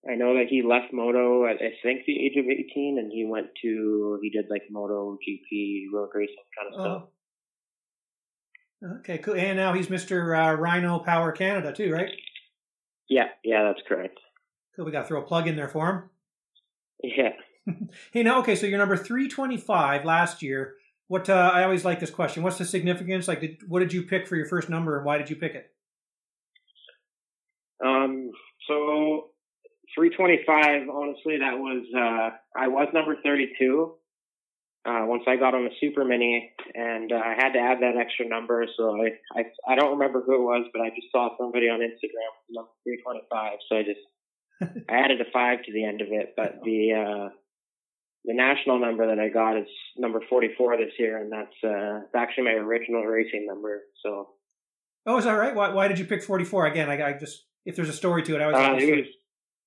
I 0.06 0.16
know 0.16 0.34
that 0.34 0.48
he 0.50 0.62
left 0.62 0.92
moto 0.92 1.46
at 1.46 1.56
I 1.56 1.72
think 1.82 2.04
the 2.06 2.24
age 2.24 2.36
of 2.36 2.46
18 2.46 2.98
and 2.98 3.12
he 3.12 3.24
went 3.24 3.48
to 3.62 4.18
he 4.22 4.30
did 4.30 4.46
like 4.50 4.62
moto 4.70 5.18
GP 5.26 5.84
road 5.92 6.10
racing 6.14 6.36
kind 6.58 6.74
of 6.74 6.80
oh. 6.80 6.84
stuff. 6.84 7.08
Okay, 9.00 9.18
cool. 9.18 9.34
And 9.34 9.56
now 9.56 9.72
he's 9.72 9.86
Mr. 9.88 10.36
Uh, 10.36 10.56
Rhino 10.56 10.98
Power 10.98 11.32
Canada 11.32 11.72
too, 11.72 11.92
right? 11.92 12.10
Yeah, 13.08 13.28
yeah, 13.42 13.64
that's 13.64 13.86
correct. 13.86 14.18
Cool. 14.76 14.84
We 14.84 14.92
got 14.92 15.02
to 15.02 15.08
throw 15.08 15.22
a 15.22 15.24
plug 15.24 15.46
in 15.46 15.56
there 15.56 15.68
for 15.68 15.88
him. 15.88 16.02
Yeah. 17.02 17.32
hey, 18.12 18.22
now, 18.22 18.40
okay, 18.40 18.56
so 18.56 18.66
you're 18.66 18.78
number 18.78 18.96
325 18.96 20.04
last 20.04 20.42
year. 20.42 20.74
What 21.08 21.28
uh, 21.28 21.50
I 21.52 21.64
always 21.64 21.84
like 21.84 22.00
this 22.00 22.10
question. 22.10 22.42
What's 22.42 22.58
the 22.58 22.64
significance? 22.64 23.28
Like, 23.28 23.40
did, 23.40 23.58
what 23.68 23.80
did 23.80 23.92
you 23.92 24.02
pick 24.02 24.26
for 24.26 24.36
your 24.36 24.46
first 24.46 24.68
number, 24.70 24.96
and 24.96 25.04
why 25.04 25.18
did 25.18 25.28
you 25.28 25.36
pick 25.36 25.54
it? 25.54 25.70
Um, 27.84 28.30
so 28.66 29.30
325, 29.94 30.88
honestly, 30.88 31.38
that 31.38 31.58
was, 31.58 31.84
uh, 31.94 32.58
I 32.58 32.68
was 32.68 32.88
number 32.94 33.16
32. 33.22 33.94
Uh, 34.86 35.06
once 35.06 35.22
I 35.26 35.36
got 35.36 35.54
on 35.54 35.64
the 35.64 35.70
super 35.80 36.04
mini 36.04 36.52
and 36.74 37.10
uh, 37.10 37.16
I 37.16 37.34
had 37.36 37.52
to 37.52 37.58
add 37.58 37.78
that 37.80 37.96
extra 37.98 38.28
number. 38.28 38.66
So 38.76 38.96
I, 39.00 39.40
I, 39.40 39.72
I 39.72 39.74
don't 39.76 39.98
remember 39.98 40.22
who 40.24 40.34
it 40.34 40.44
was, 40.44 40.66
but 40.72 40.82
I 40.82 40.90
just 40.90 41.10
saw 41.10 41.30
somebody 41.38 41.66
on 41.66 41.80
Instagram 41.80 42.32
number 42.50 42.70
325. 42.84 43.58
So 43.68 43.76
I 43.76 43.82
just, 43.82 44.84
I 44.90 44.94
added 44.94 45.20
a 45.20 45.30
five 45.32 45.62
to 45.64 45.72
the 45.72 45.84
end 45.84 46.02
of 46.02 46.08
it, 46.10 46.34
but 46.36 46.60
the, 46.62 46.92
uh, 46.92 47.28
the 48.26 48.34
national 48.34 48.78
number 48.78 49.06
that 49.06 49.18
I 49.18 49.28
got 49.28 49.56
is 49.56 49.68
number 49.96 50.20
44 50.28 50.76
this 50.76 50.92
year, 50.98 51.18
and 51.18 51.32
that's 51.32 51.56
uh, 51.64 52.00
actually 52.14 52.44
my 52.44 52.52
original 52.52 53.02
racing 53.04 53.46
number. 53.46 53.82
So. 54.04 54.28
Oh, 55.06 55.18
is 55.18 55.24
that 55.24 55.32
right? 55.32 55.54
Why, 55.54 55.70
why 55.70 55.88
did 55.88 55.98
you 55.98 56.04
pick 56.04 56.22
44 56.22 56.66
again? 56.66 56.88
I, 56.88 57.10
I 57.10 57.12
just 57.18 57.44
if 57.64 57.76
there's 57.76 57.88
a 57.88 57.94
story 57.94 58.22
to 58.24 58.36
it, 58.36 58.42
I 58.42 58.46
was. 58.46 58.54
Uh, 58.54 58.76
it 58.78 58.96
was, 58.96 59.06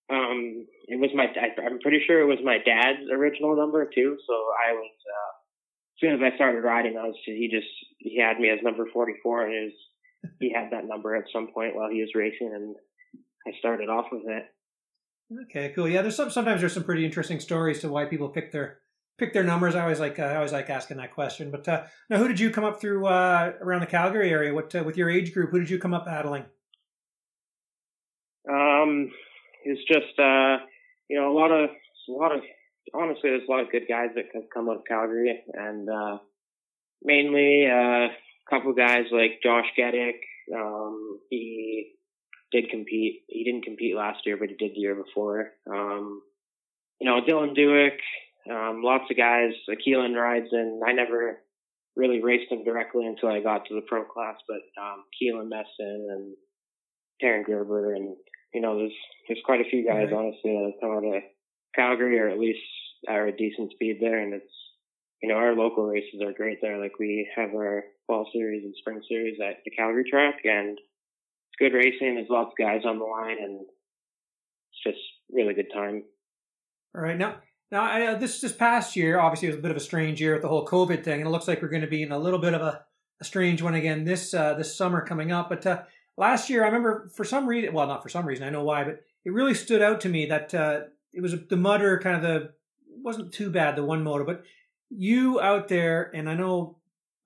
um, 0.09 0.67
it 0.87 0.99
was 0.99 1.11
my. 1.13 1.25
I, 1.25 1.51
I'm 1.65 1.79
pretty 1.79 2.01
sure 2.07 2.21
it 2.21 2.25
was 2.25 2.39
my 2.43 2.57
dad's 2.57 3.09
original 3.11 3.55
number 3.55 3.85
too. 3.85 4.17
So 4.25 4.33
I 4.33 4.73
was. 4.73 4.91
Uh, 4.91 5.33
as 5.97 5.99
soon 5.99 6.13
as 6.13 6.21
I 6.21 6.35
started 6.35 6.63
riding, 6.63 6.97
I 6.97 7.03
was. 7.03 7.15
He 7.25 7.49
just 7.51 7.67
he 7.97 8.19
had 8.19 8.39
me 8.39 8.49
as 8.49 8.59
number 8.63 8.85
44, 8.91 9.45
and 9.45 9.63
his 9.63 9.73
he 10.39 10.53
had 10.53 10.71
that 10.71 10.87
number 10.87 11.15
at 11.15 11.25
some 11.33 11.47
point 11.53 11.75
while 11.75 11.89
he 11.89 12.01
was 12.01 12.11
racing, 12.15 12.51
and 12.53 12.75
I 13.45 13.57
started 13.59 13.89
off 13.89 14.05
with 14.11 14.23
it. 14.27 14.45
Okay, 15.49 15.73
cool. 15.75 15.89
Yeah, 15.89 16.01
there's 16.01 16.15
some. 16.15 16.31
Sometimes 16.31 16.61
there's 16.61 16.73
some 16.73 16.85
pretty 16.85 17.05
interesting 17.05 17.39
stories 17.39 17.79
to 17.81 17.89
why 17.89 18.05
people 18.05 18.29
pick 18.29 18.51
their 18.53 18.79
pick 19.17 19.33
their 19.33 19.43
numbers. 19.43 19.75
I 19.75 19.81
always 19.81 19.99
like 19.99 20.19
uh, 20.19 20.23
I 20.23 20.35
always 20.37 20.53
like 20.53 20.69
asking 20.69 20.97
that 20.97 21.13
question. 21.13 21.51
But 21.51 21.67
uh, 21.67 21.83
now, 22.09 22.17
who 22.17 22.29
did 22.29 22.39
you 22.39 22.49
come 22.49 22.63
up 22.63 22.79
through 22.79 23.05
uh, 23.07 23.53
around 23.61 23.81
the 23.81 23.87
Calgary 23.87 24.29
area? 24.29 24.53
What 24.53 24.73
uh, 24.73 24.83
with 24.85 24.95
your 24.95 25.09
age 25.09 25.33
group? 25.33 25.51
Who 25.51 25.59
did 25.59 25.69
you 25.69 25.79
come 25.79 25.93
up 25.93 26.05
battling? 26.05 26.45
Um, 28.49 29.11
it's 29.65 29.81
just 29.91 30.17
uh, 30.17 30.57
you 31.09 31.19
know 31.19 31.31
a 31.31 31.35
lot 31.37 31.51
of 31.51 31.69
a 31.69 32.11
lot 32.11 32.33
of 32.33 32.41
honestly, 32.93 33.29
there's 33.29 33.47
a 33.47 33.51
lot 33.51 33.61
of 33.61 33.71
good 33.71 33.87
guys 33.87 34.09
that 34.15 34.25
have 34.33 34.49
come 34.53 34.69
out 34.69 34.77
of 34.77 34.85
Calgary, 34.87 35.43
and 35.53 35.89
uh, 35.89 36.17
mainly 37.03 37.65
uh, 37.69 38.07
a 38.07 38.49
couple 38.49 38.73
guys 38.73 39.05
like 39.11 39.39
Josh 39.43 39.65
Geddick. 39.77 40.19
Um, 40.55 41.19
he 41.29 41.93
did 42.51 42.69
compete. 42.69 43.23
He 43.27 43.43
didn't 43.43 43.65
compete 43.65 43.95
last 43.95 44.19
year, 44.25 44.37
but 44.37 44.49
he 44.49 44.55
did 44.55 44.75
the 44.75 44.79
year 44.79 44.95
before. 44.95 45.51
Um, 45.69 46.21
you 46.99 47.07
know, 47.07 47.21
Dylan 47.21 47.55
Dewick, 47.55 47.99
um, 48.49 48.81
lots 48.83 49.05
of 49.11 49.17
guys. 49.17 49.51
Keelan 49.69 50.15
rides 50.15 50.47
in. 50.51 50.81
I 50.85 50.93
never 50.93 51.39
really 51.95 52.21
raced 52.21 52.51
him 52.51 52.63
directly 52.63 53.05
until 53.05 53.29
I 53.29 53.41
got 53.41 53.65
to 53.65 53.75
the 53.75 53.85
pro 53.87 54.03
class, 54.05 54.35
but 54.47 54.61
um, 54.81 55.03
Keelan 55.21 55.49
Messon 55.49 56.11
and 56.11 56.35
Taryn 57.21 57.45
Gerber, 57.45 57.93
and 57.95 58.15
you 58.57 58.63
know, 58.63 58.75
there's 58.75 58.97
there's 59.27 59.41
quite 59.45 59.61
a 59.61 59.69
few 59.69 59.85
guys 59.85 60.09
honestly 60.11 60.49
that 60.49 60.71
have 60.73 60.81
come 60.81 60.97
out 60.97 61.15
of 61.15 61.21
Calgary, 61.75 62.17
or 62.17 62.27
at 62.27 62.39
least 62.39 62.57
are 63.07 63.27
a 63.27 63.37
decent 63.37 63.71
speed 63.71 63.97
there, 64.01 64.17
and 64.17 64.33
it's 64.33 64.51
you 65.21 65.29
know 65.29 65.35
our 65.35 65.53
local 65.53 65.85
races 65.85 66.23
are 66.25 66.33
great 66.33 66.57
there. 66.59 66.79
Like 66.79 66.97
we 66.97 67.29
have 67.35 67.51
our 67.51 67.83
fall 68.07 68.27
series 68.33 68.63
and 68.63 68.73
spring 68.79 68.99
series 69.07 69.37
at 69.47 69.57
the 69.63 69.69
Calgary 69.69 70.05
track, 70.09 70.37
and 70.43 70.71
it's 70.71 71.59
good 71.59 71.77
racing. 71.77 72.15
There's 72.15 72.31
lots 72.31 72.51
of 72.51 72.57
guys 72.57 72.81
on 72.83 72.97
the 72.97 73.05
line, 73.05 73.37
and 73.39 73.61
it's 73.61 74.83
just 74.83 75.05
really 75.31 75.53
good 75.53 75.71
time. 75.71 76.01
All 76.95 77.03
right, 77.03 77.15
now 77.15 77.35
now 77.71 77.83
I, 77.83 78.07
uh, 78.07 78.15
this 78.17 78.41
this 78.41 78.53
past 78.53 78.95
year, 78.95 79.19
obviously, 79.19 79.49
it 79.49 79.51
was 79.51 79.59
a 79.59 79.61
bit 79.61 79.69
of 79.69 79.77
a 79.77 79.81
strange 79.81 80.19
year 80.19 80.33
with 80.33 80.41
the 80.41 80.47
whole 80.47 80.65
COVID 80.65 81.03
thing, 81.03 81.19
and 81.19 81.27
it 81.27 81.31
looks 81.31 81.47
like 81.47 81.61
we're 81.61 81.67
going 81.67 81.81
to 81.81 81.87
be 81.87 82.01
in 82.01 82.11
a 82.11 82.17
little 82.17 82.39
bit 82.39 82.55
of 82.55 82.61
a, 82.61 82.83
a 83.21 83.23
strange 83.23 83.61
one 83.61 83.75
again 83.75 84.03
this 84.03 84.33
uh, 84.33 84.55
this 84.55 84.75
summer 84.75 85.05
coming 85.05 85.31
up. 85.31 85.47
But 85.47 85.63
uh, 85.67 85.83
last 86.17 86.49
year, 86.49 86.63
I 86.63 86.67
remember 86.67 87.09
for 87.15 87.23
some 87.23 87.47
reason, 87.47 87.73
well, 87.73 87.87
not 87.87 88.03
for 88.03 88.09
some 88.09 88.25
reason, 88.25 88.45
I 88.45 88.49
know 88.49 88.63
why, 88.63 88.83
but 88.83 89.01
it 89.25 89.31
really 89.33 89.53
stood 89.53 89.81
out 89.81 90.01
to 90.01 90.09
me 90.09 90.25
that 90.27 90.53
uh, 90.53 90.81
it 91.13 91.21
was 91.21 91.35
the 91.49 91.57
mudder 91.57 91.99
kind 91.99 92.15
of 92.15 92.21
the 92.21 92.53
wasn't 93.03 93.31
too 93.31 93.49
bad 93.49 93.75
the 93.75 93.83
one 93.83 94.03
motor, 94.03 94.23
but 94.23 94.43
you 94.89 95.39
out 95.39 95.67
there, 95.67 96.11
and 96.13 96.29
I 96.29 96.33
know 96.33 96.77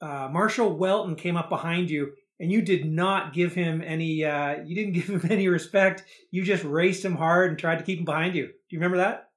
uh, 0.01 0.27
Marshall 0.31 0.77
Weltin 0.77 1.17
came 1.17 1.37
up 1.37 1.49
behind 1.49 1.89
you 1.89 2.13
and 2.41 2.51
you 2.51 2.63
did 2.63 2.85
not 2.85 3.33
give 3.33 3.53
him 3.53 3.83
any 3.85 4.25
uh, 4.25 4.63
you 4.65 4.75
didn't 4.75 4.93
give 4.99 5.07
him 5.07 5.21
any 5.31 5.47
respect. 5.47 6.03
You 6.31 6.43
just 6.43 6.63
raced 6.63 7.05
him 7.05 7.15
hard 7.15 7.51
and 7.51 7.59
tried 7.59 7.77
to 7.77 7.85
keep 7.85 7.99
him 7.99 8.05
behind 8.05 8.35
you. 8.35 8.47
Do 8.47 8.51
you 8.69 8.79
remember 8.79 8.97
that? 8.97 9.29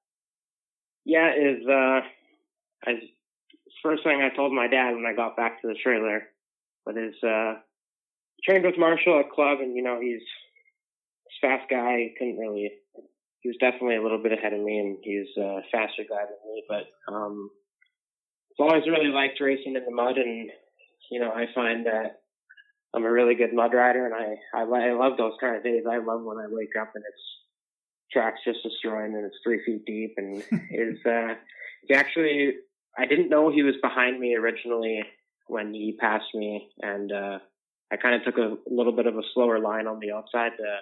Yeah 1.04 1.32
is 1.34 1.66
uh 1.68 2.00
I 2.87 2.92
first 3.82 4.02
thing 4.02 4.23
I 4.23 4.34
told 4.34 4.52
my 4.52 4.66
dad 4.66 4.94
when 4.94 5.04
I 5.06 5.14
got 5.14 5.37
back 5.37 5.61
to 5.61 5.68
the 5.68 5.75
trailer 5.75 6.23
but 6.87 6.96
is 6.96 7.14
uh 7.23 7.56
trained 8.44 8.64
with 8.64 8.78
Marshall 8.78 9.20
at 9.20 9.30
club 9.30 9.58
and 9.60 9.76
you 9.76 9.82
know 9.82 10.00
he's 10.00 10.22
a 10.22 11.46
fast 11.46 11.68
guy 11.70 11.96
he 11.96 12.14
couldn't 12.18 12.38
really 12.38 12.70
he 13.40 13.48
was 13.48 13.56
definitely 13.60 13.96
a 13.96 14.02
little 14.02 14.22
bit 14.22 14.32
ahead 14.32 14.52
of 14.52 14.60
me 14.60 14.78
and 14.78 14.98
he's 15.02 15.28
a 15.38 15.60
faster 15.70 16.02
guy 16.08 16.24
than 16.24 16.52
me 16.52 16.64
but 16.68 17.12
um 17.12 17.50
I've 18.58 18.68
always 18.68 18.86
really 18.86 19.10
liked 19.10 19.40
racing 19.40 19.76
in 19.76 19.84
the 19.84 19.90
mud 19.90 20.16
and 20.16 20.50
you 21.10 21.20
know 21.20 21.30
I 21.30 21.46
find 21.54 21.86
that 21.86 22.20
I'm 22.94 23.04
a 23.04 23.10
really 23.10 23.34
good 23.34 23.52
mud 23.52 23.74
rider, 23.74 24.06
and 24.06 24.14
I 24.14 24.36
I, 24.56 24.62
I 24.62 24.92
love 24.92 25.16
those 25.18 25.32
kind 25.40 25.56
of 25.56 25.64
days. 25.64 25.82
I 25.90 25.98
love 25.98 26.22
when 26.22 26.38
I 26.38 26.46
wake 26.48 26.76
up 26.80 26.92
and 26.94 27.02
it's 27.06 27.22
tracks 28.12 28.40
just 28.44 28.62
destroying 28.62 29.14
and 29.14 29.26
it's 29.26 29.36
three 29.42 29.60
feet 29.66 29.84
deep, 29.84 30.14
and 30.16 30.42
it's 30.70 31.04
uh, 31.04 31.34
he 31.88 31.94
actually 31.94 32.54
I 32.96 33.06
didn't 33.06 33.30
know 33.30 33.50
he 33.50 33.64
was 33.64 33.74
behind 33.82 34.20
me 34.20 34.36
originally 34.36 35.02
when 35.48 35.74
he 35.74 35.96
passed 36.00 36.32
me, 36.34 36.68
and 36.80 37.10
uh, 37.10 37.38
I 37.92 37.96
kind 37.96 38.14
of 38.14 38.24
took 38.24 38.38
a 38.38 38.56
little 38.66 38.92
bit 38.92 39.06
of 39.06 39.16
a 39.16 39.22
slower 39.34 39.58
line 39.58 39.86
on 39.86 40.00
the 40.00 40.12
outside 40.12 40.52
to 40.56 40.78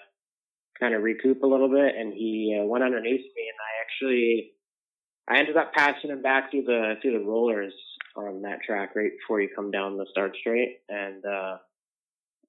kind 0.80 0.94
of 0.94 1.02
recoup 1.02 1.42
a 1.42 1.47
little 1.47 1.68
bit, 1.68 1.94
and 1.97 2.12
he 2.12 2.59
uh, 2.61 2.64
went 2.64 2.85
underneath 2.85 3.21
me, 3.21 3.50
and 3.50 3.59
I 3.61 3.73
actually 3.82 4.52
I 5.28 5.38
ended 5.38 5.56
up 5.56 5.73
passing 5.73 6.11
him 6.11 6.23
back 6.23 6.50
through 6.50 6.64
the 6.64 6.94
through 7.00 7.18
the 7.18 7.25
rollers 7.25 7.75
on 8.16 8.42
that 8.42 8.59
track 8.66 8.94
right 8.94 9.12
before 9.18 9.40
you 9.40 9.49
come 9.54 9.71
down 9.71 9.97
the 9.97 10.06
start 10.11 10.37
straight, 10.40 10.78
and 10.88 11.25
uh, 11.25 11.56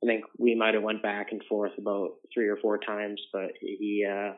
I 0.04 0.06
think 0.06 0.26
we 0.38 0.56
might 0.56 0.74
have 0.74 0.84
went 0.84 1.04
back 1.04 1.28
and 1.32 1.42
forth 1.48 1.74
about 1.78 2.12
three 2.34 2.48
or 2.48 2.58
four 2.58 2.78
times, 2.78 3.22
but 3.32 3.52
he 3.60 4.06
uh, 4.10 4.34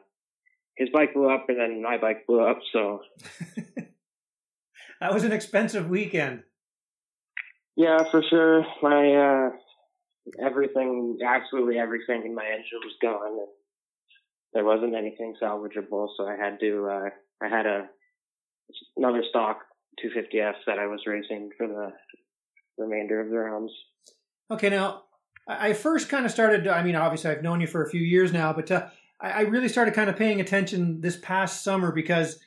his 0.78 0.90
bike 0.94 1.14
blew 1.14 1.30
up 1.30 1.46
and 1.48 1.60
then 1.60 1.82
my 1.82 1.98
bike 1.98 2.28
blew 2.28 2.42
up. 2.42 2.60
So 2.72 3.02
that 5.02 5.14
was 5.14 5.24
an 5.24 5.32
expensive 5.32 5.90
weekend. 5.90 6.44
Yeah, 7.76 8.00
for 8.12 8.22
sure. 8.30 8.66
My 8.82 9.14
uh, 9.14 9.50
everything, 10.40 11.18
absolutely 11.26 11.78
everything 11.78 12.24
in 12.26 12.36
my 12.36 12.46
engine 12.46 12.80
was 12.84 12.96
gone, 13.02 13.40
and 13.40 13.48
there 14.54 14.66
wasn't 14.66 14.96
anything 14.96 15.36
salvageable. 15.42 16.08
So 16.18 16.28
I 16.28 16.36
had 16.36 16.60
to. 16.60 16.90
Uh, 16.90 17.10
I 17.44 17.50
had 17.50 17.66
a 17.66 17.90
another 18.98 19.24
stock 19.30 19.60
250F 20.04 20.54
that 20.68 20.80
I 20.80 20.88
was 20.88 21.02
racing 21.06 21.50
for 21.58 21.68
the 21.68 21.92
remainder 22.78 23.22
of 23.22 23.30
the 23.30 23.38
rounds. 23.38 23.72
Okay, 24.52 24.70
now 24.70 25.04
I 25.48 25.74
first 25.74 26.10
kind 26.10 26.26
of 26.26 26.32
started. 26.32 26.68
I 26.68 26.84
mean, 26.84 26.96
obviously, 26.96 27.32
I've 27.32 27.44
known 27.44 27.62
you 27.62 27.68
for 27.68 27.84
a 27.84 27.90
few 27.90 28.02
years 28.02 28.34
now, 28.34 28.54
but 28.54 28.72
uh, 28.72 28.88
I, 29.20 29.42
really 29.42 29.70
started 29.70 29.94
kind 29.94 30.10
of 30.10 30.18
paying 30.18 30.42
attention 30.42 31.02
this 31.02 31.18
past 31.18 31.64
summer 31.64 31.92
because 31.92 32.40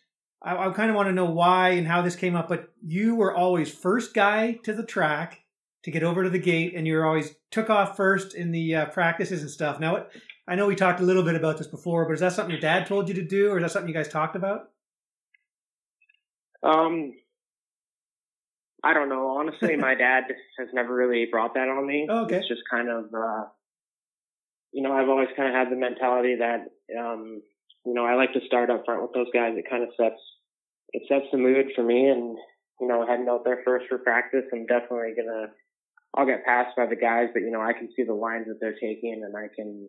I, 0.43 0.57
I 0.57 0.71
kind 0.73 0.91
of 0.91 0.97
want 0.97 1.09
to 1.09 1.13
know 1.13 1.31
why 1.31 1.71
and 1.71 1.87
how 1.87 2.03
this 2.03 2.17
came 2.17 2.37
up. 2.37 2.49
But 2.49 2.69
you 2.85 3.15
were 3.15 3.35
always 3.35 3.73
first 3.73 4.15
guy 4.15 4.59
to 4.65 4.73
the 4.73 4.85
track 4.85 5.41
to 5.89 5.99
get 5.99 6.05
over 6.05 6.23
to 6.23 6.31
the 6.31 6.39
gate, 6.39 6.75
and 6.77 6.87
you're 6.87 7.07
always 7.07 7.35
took 7.51 7.71
off 7.71 7.97
first 7.97 8.35
in 8.35 8.53
the 8.53 8.75
uh, 8.75 8.87
practices 8.87 9.41
and 9.41 9.51
stuff. 9.51 9.81
Now, 9.81 10.07
I 10.47 10.55
know 10.55 10.67
we 10.67 10.77
talked 10.77 11.01
a 11.01 11.05
little 11.05 11.23
bit 11.23 11.35
about 11.35 11.59
this 11.59 11.67
before, 11.67 12.05
but 12.07 12.13
is 12.13 12.21
that 12.21 12.33
something 12.33 12.53
your 12.53 12.61
dad 12.61 12.87
told 12.87 13.09
you 13.09 13.15
to 13.15 13.25
do, 13.25 13.51
or 13.51 13.57
is 13.57 13.63
that 13.63 13.71
something 13.71 13.89
you 13.89 13.95
guys 13.95 14.09
talked 14.09 14.37
about? 14.37 14.71
Um, 16.63 17.15
I 18.85 18.95
don't 18.95 19.09
know. 19.09 19.29
Honestly, 19.39 19.77
my 19.77 19.95
dad 19.99 20.25
has 20.59 20.69
never 20.73 20.95
really 20.95 21.27
brought 21.31 21.55
that 21.55 21.69
on 21.69 21.87
me. 21.87 22.07
Oh, 22.09 22.25
okay. 22.25 22.37
It's 22.37 22.49
just 22.49 22.63
kind 22.71 22.91
of, 22.91 23.05
uh, 23.15 23.45
you 24.73 24.83
know, 24.83 24.93
I've 24.93 25.09
always 25.09 25.29
kind 25.37 25.49
of 25.49 25.55
had 25.55 25.71
the 25.73 25.77
mentality 25.77 26.37
that, 26.39 26.67
um, 26.99 27.43
you 27.87 27.95
know, 27.95 28.05
I 28.05 28.15
like 28.15 28.33
to 28.35 28.41
start 28.47 28.71
up 28.71 28.85
front 28.85 29.03
with 29.03 29.13
those 29.15 29.29
guys. 29.33 29.55
It 29.57 29.69
kind 29.69 29.83
of 29.83 29.91
sets, 29.97 30.21
it 30.93 31.03
sets 31.09 31.27
the 31.33 31.39
mood 31.39 31.67
for 31.75 31.83
me. 31.83 32.09
And, 32.09 32.37
you 32.81 32.87
know, 32.87 33.07
heading 33.07 33.29
out 33.29 33.45
there 33.45 33.63
first 33.65 33.87
for 33.89 33.99
practice, 33.99 34.45
I'm 34.53 34.67
definitely 34.67 35.15
to, 35.17 35.47
I'll 36.19 36.27
get 36.27 36.45
passed 36.45 36.75
by 36.77 36.87
the 36.87 36.97
guys, 36.97 37.29
but, 37.33 37.43
you 37.47 37.53
know, 37.53 37.63
I 37.63 37.73
can 37.73 37.89
see 37.95 38.03
the 38.03 38.13
lines 38.13 38.47
that 38.49 38.59
they're 38.61 38.75
taking 38.75 39.23
and 39.25 39.37
I 39.37 39.47
can, 39.55 39.89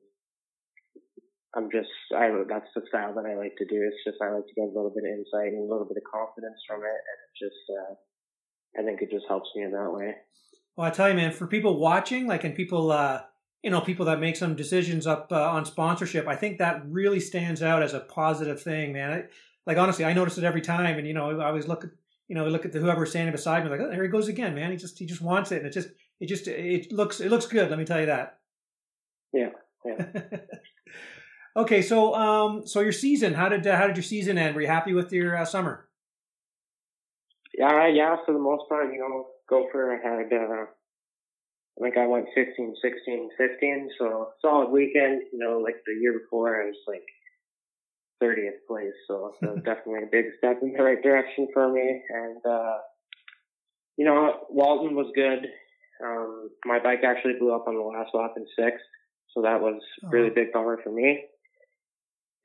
I'm 1.56 1.72
just, 1.72 1.90
I, 2.16 2.30
that's 2.48 2.70
the 2.76 2.84
style 2.88 3.16
that 3.16 3.26
I 3.26 3.36
like 3.36 3.56
to 3.58 3.66
do. 3.66 3.82
It's 3.82 3.98
just, 4.06 4.22
I 4.22 4.30
like 4.30 4.46
to 4.46 4.54
get 4.54 4.70
a 4.70 4.76
little 4.76 4.94
bit 4.94 5.10
of 5.10 5.18
insight 5.18 5.54
and 5.54 5.66
a 5.66 5.72
little 5.74 5.90
bit 5.90 5.98
of 5.98 6.06
confidence 6.06 6.62
from 6.68 6.82
it. 6.82 7.02
And 7.02 7.18
it 7.26 7.34
just, 7.42 7.64
uh, 7.74 7.94
I 8.78 8.86
think 8.86 9.02
it 9.02 9.10
just 9.10 9.26
helps 9.28 9.50
me 9.56 9.64
in 9.64 9.72
that 9.72 9.92
way. 9.92 10.14
Well, 10.78 10.86
I 10.86 10.92
tell 10.92 11.10
you, 11.10 11.16
man, 11.16 11.32
for 11.32 11.48
people 11.48 11.80
watching, 11.80 12.28
like, 12.28 12.44
and 12.44 12.54
people, 12.54 12.92
uh, 12.92 13.24
you 13.64 13.72
know, 13.72 13.82
people 13.82 14.06
that 14.06 14.20
make 14.20 14.36
some 14.36 14.56
decisions 14.56 15.08
up 15.08 15.30
uh, 15.32 15.50
on 15.50 15.66
sponsorship, 15.66 16.28
I 16.28 16.36
think 16.36 16.60
that 16.60 16.84
really 16.86 17.20
stands 17.20 17.64
out 17.64 17.82
as 17.82 17.96
a 17.96 18.02
positive 18.02 18.62
thing, 18.62 18.94
man. 18.94 19.12
I, 19.12 19.24
like, 19.66 19.78
honestly, 19.78 20.06
I 20.06 20.14
notice 20.14 20.38
it 20.38 20.44
every 20.44 20.62
time, 20.62 21.00
and 21.00 21.08
you 21.08 21.16
know, 21.16 21.40
I 21.42 21.48
always 21.48 21.68
look 21.68 21.84
at, 21.84 21.90
you 22.28 22.36
know, 22.36 22.48
look 22.48 22.66
at 22.66 22.72
the 22.72 22.80
whoever's 22.80 23.10
standing 23.10 23.32
beside 23.32 23.64
me, 23.64 23.72
like, 23.72 23.82
oh, 23.82 23.90
there 23.90 24.04
he 24.04 24.10
goes 24.10 24.28
again, 24.28 24.54
man. 24.54 24.70
He 24.70 24.78
just, 24.78 25.00
he 25.00 25.08
just 25.08 25.22
wants 25.22 25.52
it, 25.52 25.58
and 25.58 25.66
it 25.66 25.74
just, 25.74 25.90
it 26.20 26.28
just, 26.28 26.48
it 26.48 26.92
looks, 26.92 27.20
it 27.20 27.30
looks 27.30 27.48
good. 27.48 27.70
Let 27.70 27.80
me 27.80 27.86
tell 27.86 28.00
you 28.00 28.08
that. 28.08 28.40
Yeah, 29.34 29.50
yeah. 29.86 30.06
Okay, 31.56 31.82
so 31.82 32.16
um, 32.16 32.66
so 32.66 32.80
your 32.80 32.94
season, 32.94 33.34
how 33.34 33.50
did 33.50 33.66
uh, 33.66 33.76
how 33.76 33.88
did 33.88 33.98
your 33.98 34.04
season 34.04 34.38
end? 34.38 34.56
Were 34.56 34.62
you 34.62 34.68
happy 34.68 34.94
with 34.94 35.12
your 35.12 35.36
uh, 35.36 35.46
summer? 35.46 35.90
Yeah, 37.58 37.88
yeah, 37.88 38.16
for 38.26 38.34
the 38.34 38.40
most 38.40 38.70
part, 38.70 38.94
you 38.94 39.00
know, 39.00 39.28
Gopher 39.50 40.00
had, 40.02 40.32
uh, 40.32 40.66
I 40.66 41.84
think 41.84 41.98
I 41.98 42.08
went 42.08 42.28
15, 42.34 42.76
16, 42.82 43.30
15, 43.38 43.90
so 44.00 44.30
solid 44.42 44.70
weekend, 44.70 45.24
you 45.34 45.40
know, 45.40 45.60
like 45.60 45.76
the 45.86 45.94
year 46.00 46.18
before 46.18 46.62
I 46.62 46.68
was 46.68 46.78
like 46.88 47.04
30th 48.24 48.64
place, 48.66 48.94
so, 49.08 49.34
so 49.42 49.56
definitely 49.66 50.04
a 50.04 50.10
big 50.10 50.26
step 50.38 50.60
in 50.62 50.72
the 50.72 50.82
right 50.82 51.04
direction 51.04 51.50
for 51.54 51.70
me, 51.70 52.02
and, 52.10 52.38
uh, 52.46 52.78
you 53.98 54.06
know, 54.06 54.46
Walton 54.50 54.96
was 54.96 55.12
good. 55.14 55.46
Um, 56.04 56.50
my 56.66 56.80
bike 56.80 57.02
actually 57.04 57.34
blew 57.40 57.54
up 57.54 57.68
on 57.68 57.76
the 57.76 57.82
last 57.82 58.12
lap 58.14 58.32
in 58.38 58.46
sixth, 58.58 58.86
so 59.34 59.42
that 59.42 59.62
was 59.62 59.82
oh. 60.04 60.10
really 60.10 60.30
big 60.30 60.52
bummer 60.54 60.80
for 60.84 60.92
me. 60.92 61.26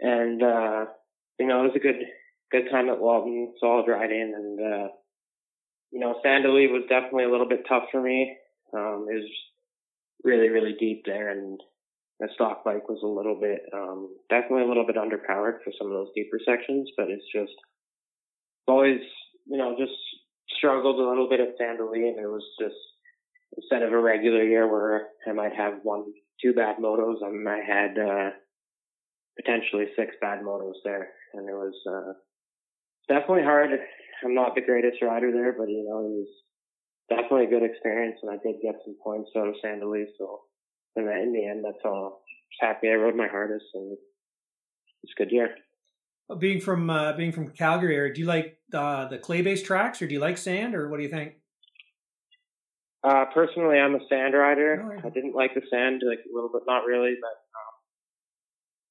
And, 0.01 0.43
uh, 0.43 0.87
you 1.39 1.47
know, 1.47 1.61
it 1.61 1.69
was 1.69 1.77
a 1.77 1.79
good, 1.81 1.97
good 2.51 2.71
time 2.71 2.89
at 2.89 3.01
Walton, 3.01 3.55
solid 3.61 3.89
riding, 3.89 4.33
and, 4.35 4.61
uh, 4.61 4.89
you 5.93 6.01
know, 6.01 6.19
Sand 6.23 6.45
Del 6.45 6.57
Lee 6.57 6.67
was 6.67 6.83
definitely 6.89 7.25
a 7.25 7.31
little 7.31 7.49
bit 7.49 7.65
tough 7.69 7.85
for 7.93 8.03
me. 8.03 8.37
Um, 8.77 9.07
it 9.09 9.15
was 9.15 9.31
really, 10.25 10.49
really 10.49 10.75
deep 10.79 11.03
there, 11.07 11.31
and 11.31 11.61
the 12.19 12.29
stock 12.35 12.65
bike 12.65 12.89
was 12.89 13.01
a 13.03 13.07
little 13.07 13.39
bit, 13.41 13.61
um, 13.73 14.09
definitely 14.31 14.63
a 14.63 14.69
little 14.69 14.87
bit 14.87 14.97
underpowered 14.97 15.63
for 15.63 15.73
some 15.79 15.87
of 15.87 15.93
those 15.93 16.13
deeper 16.15 16.41
sections, 16.45 16.91
but 16.97 17.09
it's 17.09 17.27
just 17.33 17.55
always, 18.67 19.01
you 19.47 19.59
know, 19.59 19.77
just 19.79 19.95
struggled 20.57 20.99
a 20.99 21.09
little 21.09 21.29
bit 21.29 21.41
at 21.41 21.57
Sand 21.59 21.79
Del 21.79 21.91
Lee, 21.91 22.09
and 22.09 22.19
it 22.19 22.27
was 22.27 22.45
just 22.61 22.75
instead 23.57 23.83
of 23.83 23.93
a 23.93 24.01
regular 24.01 24.43
year 24.43 24.71
where 24.71 25.09
I 25.29 25.33
might 25.33 25.55
have 25.57 25.75
one, 25.83 26.05
two 26.43 26.53
bad 26.53 26.77
motos, 26.77 27.23
I 27.23 27.61
had 27.67 27.99
uh, 27.99 28.31
potentially 29.37 29.87
six 29.97 30.15
bad 30.21 30.41
motos 30.41 30.75
there, 30.85 31.09
and 31.35 31.49
it 31.49 31.53
was 31.53 31.75
uh, 31.89 32.13
definitely 33.09 33.45
hard 33.45 33.71
I'm 34.25 34.35
not 34.35 34.55
the 34.55 34.63
greatest 34.63 35.03
rider 35.03 35.31
there, 35.33 35.55
but 35.57 35.69
you 35.69 35.85
know, 35.89 36.01
it 36.01 36.11
was 36.11 36.29
definitely 37.11 37.47
a 37.47 37.61
good 37.61 37.69
experience, 37.69 38.17
and 38.23 38.31
I 38.31 38.37
did 38.43 38.61
get 38.63 38.77
some 38.85 38.97
points 39.03 39.31
out 39.37 39.49
of 39.49 39.55
Sand 39.61 39.81
Del 39.81 39.93
So, 40.19 40.41
in 40.97 41.07
the, 41.07 41.13
in 41.13 41.33
the 41.33 41.47
end, 41.47 41.65
that's 41.65 41.85
all. 41.85 42.23
Just 42.51 42.63
happy 42.63 42.89
I 42.89 42.95
rode 42.95 43.17
my 43.17 43.29
hardest, 43.29 43.67
and 43.75 43.97
it's 45.03 45.13
a 45.17 45.23
good 45.23 45.33
year. 45.33 45.55
Being 46.39 46.61
from 46.61 46.89
uh, 46.89 47.13
being 47.13 47.33
from 47.33 47.51
Calgary 47.51 47.97
area, 47.97 48.15
do 48.15 48.21
you 48.21 48.27
like 48.27 48.59
uh, 48.73 49.09
the 49.09 49.19
clay 49.19 49.43
based 49.43 49.67
tracks, 49.67 50.01
or 50.01 50.07
do 50.07 50.15
you 50.15 50.21
like 50.21 50.39
sand, 50.39 50.75
or 50.75 50.89
what 50.89 50.97
do 50.97 51.03
you 51.03 51.11
think? 51.11 51.35
Uh, 53.05 53.27
personally, 53.35 53.79
I'm 53.79 53.95
a 53.95 54.09
sand 54.09 54.33
rider. 54.33 54.99
I 55.05 55.11
didn't 55.11 55.35
like 55.35 55.55
the 55.55 55.61
sand, 55.71 56.03
like 56.09 56.21
a 56.21 56.35
little 56.35 56.49
bit, 56.49 56.63
not 56.67 56.87
really, 56.87 57.15
but 57.21 57.37
um, 57.53 57.75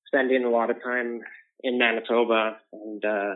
spending 0.05 0.46
a 0.46 0.50
lot 0.50 0.70
of 0.70 0.82
time 0.84 1.22
in 1.63 1.79
Manitoba 1.79 2.58
and 2.72 3.03
uh, 3.03 3.36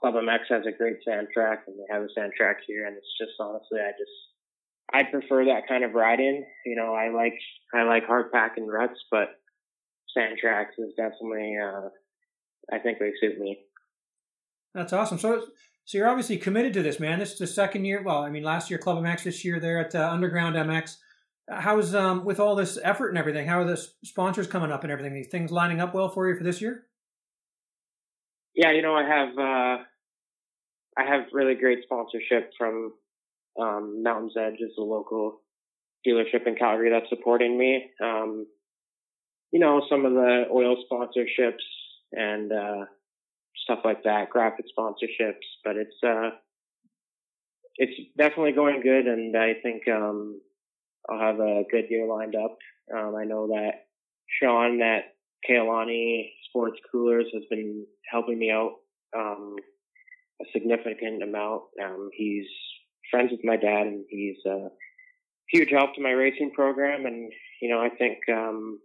Club 0.00 0.14
MX 0.14 0.38
has 0.48 0.62
a 0.66 0.76
great 0.76 0.96
sand 1.06 1.28
track 1.34 1.64
and 1.66 1.76
they 1.76 1.92
have 1.92 2.02
a 2.02 2.08
sand 2.16 2.32
track 2.36 2.58
here 2.66 2.86
and 2.86 2.96
it's 2.96 3.18
just 3.20 3.32
honestly 3.38 3.78
I 3.80 3.90
just 3.92 4.10
I 4.92 5.02
prefer 5.10 5.44
that 5.44 5.68
kind 5.68 5.84
of 5.84 5.92
riding. 5.92 6.44
You 6.64 6.76
know, 6.76 6.94
I 6.94 7.10
like 7.10 7.38
I 7.74 7.82
like 7.82 8.06
hard 8.06 8.32
pack 8.32 8.56
and 8.56 8.72
ruts, 8.72 8.98
but 9.10 9.28
sand 10.16 10.38
tracks 10.40 10.74
is 10.78 10.94
definitely 10.96 11.56
uh 11.62 11.88
I 12.72 12.78
think 12.78 12.98
they 12.98 13.12
suit 13.20 13.38
me. 13.38 13.60
That's 14.74 14.92
awesome. 14.92 15.18
So 15.18 15.44
so 15.90 15.98
you're 15.98 16.08
obviously 16.08 16.36
committed 16.36 16.72
to 16.74 16.84
this, 16.84 17.00
man. 17.00 17.18
This 17.18 17.32
is 17.32 17.38
the 17.40 17.48
second 17.48 17.84
year. 17.84 18.00
Well, 18.00 18.22
I 18.22 18.30
mean, 18.30 18.44
last 18.44 18.70
year 18.70 18.78
Club 18.78 18.98
MX, 18.98 19.24
this 19.24 19.44
year 19.44 19.58
there 19.58 19.80
at 19.80 19.92
uh, 19.92 20.08
Underground 20.08 20.54
MX. 20.54 20.98
How's 21.50 21.96
um 21.96 22.24
with 22.24 22.38
all 22.38 22.54
this 22.54 22.78
effort 22.84 23.08
and 23.08 23.18
everything? 23.18 23.48
How 23.48 23.58
are 23.58 23.64
the 23.64 23.76
sponsors 24.04 24.46
coming 24.46 24.70
up 24.70 24.84
and 24.84 24.92
everything? 24.92 25.14
These 25.14 25.30
things 25.32 25.50
lining 25.50 25.80
up 25.80 25.92
well 25.92 26.08
for 26.08 26.28
you 26.28 26.36
for 26.36 26.44
this 26.44 26.60
year? 26.60 26.84
Yeah, 28.54 28.70
you 28.70 28.82
know, 28.82 28.94
I 28.94 29.02
have 29.02 29.28
uh 29.36 29.82
I 30.96 31.06
have 31.08 31.22
really 31.32 31.56
great 31.56 31.80
sponsorship 31.82 32.52
from 32.56 32.92
um, 33.60 34.04
Mountain's 34.04 34.34
Edge 34.38 34.60
is 34.60 34.70
a 34.78 34.82
local 34.82 35.40
dealership 36.06 36.46
in 36.46 36.54
Calgary 36.54 36.90
that's 36.90 37.08
supporting 37.08 37.58
me. 37.58 37.90
Um, 38.00 38.46
you 39.50 39.58
know, 39.58 39.82
some 39.90 40.06
of 40.06 40.12
the 40.12 40.44
oil 40.52 40.76
sponsorships 40.88 41.66
and 42.12 42.52
uh, 42.52 42.84
stuff 43.62 43.80
like 43.84 44.02
that, 44.04 44.30
graphic 44.30 44.66
sponsorships, 44.76 45.46
but 45.64 45.76
it's 45.76 45.96
uh, 46.06 46.30
it's 47.76 47.92
definitely 48.18 48.52
going 48.52 48.82
good, 48.82 49.06
and 49.06 49.36
I 49.36 49.54
think 49.62 49.82
um, 49.88 50.40
I'll 51.08 51.20
have 51.20 51.40
a 51.40 51.62
good 51.70 51.86
year 51.88 52.06
lined 52.06 52.34
up. 52.36 52.56
Um, 52.94 53.14
I 53.16 53.24
know 53.24 53.48
that 53.48 53.86
Sean 54.40 54.80
at 54.82 55.04
Kailani 55.48 56.30
Sports 56.48 56.78
Coolers 56.90 57.26
has 57.32 57.44
been 57.48 57.86
helping 58.10 58.38
me 58.38 58.50
out 58.50 58.72
um, 59.16 59.56
a 60.42 60.44
significant 60.52 61.22
amount. 61.22 61.62
Um, 61.82 62.10
he's 62.12 62.46
friends 63.10 63.30
with 63.30 63.40
my 63.44 63.56
dad, 63.56 63.86
and 63.86 64.04
he's 64.08 64.36
a 64.46 64.68
huge 65.48 65.70
help 65.70 65.94
to 65.94 66.02
my 66.02 66.10
racing 66.10 66.52
program. 66.54 67.06
And 67.06 67.32
you 67.62 67.70
know, 67.70 67.80
I 67.80 67.88
think 67.88 68.18
um, 68.30 68.78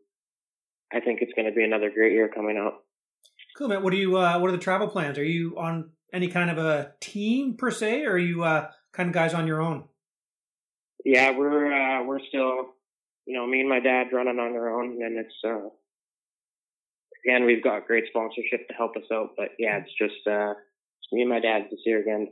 I 0.94 1.00
think 1.00 1.20
it's 1.22 1.34
going 1.34 1.48
to 1.48 1.56
be 1.56 1.64
another 1.64 1.92
great 1.94 2.14
year 2.14 2.30
coming 2.34 2.58
up. 2.58 2.85
Cool, 3.58 3.70
man. 3.70 3.84
What 3.84 3.92
do 3.92 3.98
you? 3.98 4.18
Uh, 4.18 4.38
what 4.40 4.50
are 4.50 4.52
the 4.52 4.58
travel 4.58 4.88
plans? 4.88 5.18
Are 5.18 5.24
you 5.24 5.58
on 5.58 5.92
any 6.14 6.28
kind 6.28 6.50
of 6.50 6.58
a 6.58 6.94
team 7.00 7.56
per 7.58 7.72
se, 7.72 8.04
or 8.04 8.14
are 8.14 8.18
you 8.18 8.44
uh, 8.44 8.70
kind 8.92 9.08
of 9.08 9.14
guys 9.14 9.34
on 9.34 9.48
your 9.48 9.62
own? 9.62 9.86
Yeah, 11.06 11.32
we're 11.38 11.72
uh, 11.72 12.04
we're 12.04 12.20
still, 12.28 12.74
you 13.26 13.38
know, 13.38 13.48
me 13.48 13.62
and 13.62 13.70
my 13.70 13.80
dad 13.80 14.08
running 14.12 14.40
on 14.40 14.52
our 14.54 14.82
own, 14.82 15.02
and 15.02 15.18
it's 15.18 15.36
uh, 15.46 15.70
again 17.26 17.46
we've 17.46 17.64
got 17.64 17.88
great 17.88 18.06
sponsorship 18.10 18.68
to 18.68 18.74
help 18.74 18.98
us 18.98 19.04
out. 19.14 19.30
But 19.38 19.50
yeah, 19.58 19.78
it's 19.78 19.94
just 19.98 20.28
uh, 20.28 20.54
me 21.14 21.22
and 21.22 21.30
my 21.30 21.40
dad 21.40 21.68
this 21.72 21.80
year 21.86 22.02
again. 22.02 22.28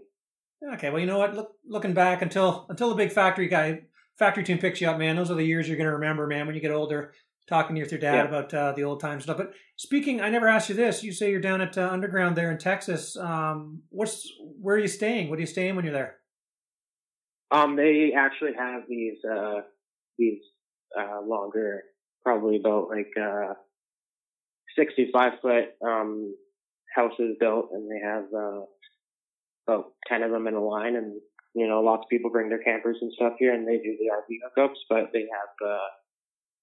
Okay, 0.73 0.89
well, 0.89 0.99
you 0.99 1.05
know 1.05 1.19
what? 1.19 1.35
Look, 1.35 1.51
looking 1.65 1.93
back 1.93 2.21
until 2.21 2.65
until 2.67 2.89
the 2.89 2.95
big 2.95 3.13
factory 3.13 3.47
guy 3.47 3.83
factory 4.19 4.43
team 4.43 4.57
picks 4.57 4.81
you 4.81 4.89
up, 4.89 4.97
man. 4.97 5.15
Those 5.15 5.31
are 5.31 5.35
the 5.35 5.45
years 5.45 5.67
you're 5.69 5.77
going 5.77 5.87
to 5.87 5.93
remember, 5.93 6.27
man. 6.27 6.45
When 6.45 6.55
you 6.55 6.61
get 6.61 6.71
older, 6.71 7.13
talking 7.47 7.77
with 7.77 7.91
your 7.91 7.99
dad 7.99 8.15
yeah. 8.15 8.23
about 8.23 8.53
uh, 8.53 8.71
the 8.73 8.83
old 8.83 8.99
times 8.99 9.23
stuff. 9.23 9.37
But 9.37 9.53
speaking, 9.75 10.21
I 10.21 10.29
never 10.29 10.47
asked 10.47 10.69
you 10.69 10.75
this. 10.75 11.03
You 11.03 11.11
say 11.11 11.31
you're 11.31 11.41
down 11.41 11.61
at 11.61 11.77
uh, 11.77 11.89
Underground 11.89 12.35
there 12.35 12.51
in 12.51 12.57
Texas. 12.57 13.17
Um, 13.17 13.83
what's 13.89 14.31
where 14.39 14.75
are 14.75 14.79
you 14.79 14.87
staying? 14.87 15.29
What 15.29 15.37
are 15.37 15.41
you 15.41 15.47
staying 15.47 15.75
when 15.75 15.85
you're 15.85 15.93
there? 15.93 16.15
Um, 17.51 17.75
they 17.75 18.11
actually 18.17 18.53
have 18.57 18.83
these 18.89 19.17
uh, 19.29 19.61
these 20.17 20.39
uh, 20.97 21.21
longer, 21.25 21.83
probably 22.23 22.57
about 22.57 22.89
like 22.89 23.11
uh, 23.19 23.53
65 24.77 25.33
foot 25.41 25.65
um, 25.85 26.35
houses 26.95 27.35
built, 27.39 27.69
and 27.73 27.89
they 27.89 28.03
have 28.03 28.25
uh, 28.35 28.61
about 29.67 29.91
ten 30.07 30.23
of 30.23 30.31
them 30.31 30.47
in 30.47 30.55
a 30.55 30.63
line. 30.63 30.95
And 30.95 31.19
you 31.53 31.67
know, 31.67 31.81
lots 31.81 32.05
of 32.05 32.09
people 32.09 32.31
bring 32.31 32.49
their 32.49 32.63
campers 32.63 32.97
and 33.01 33.11
stuff 33.13 33.33
here, 33.37 33.53
and 33.53 33.67
they 33.67 33.77
do 33.77 33.97
the 33.99 34.09
RV 34.11 34.63
hookups. 34.65 34.79
But 34.89 35.11
they 35.13 35.21
have 35.21 35.69
uh, 35.69 35.87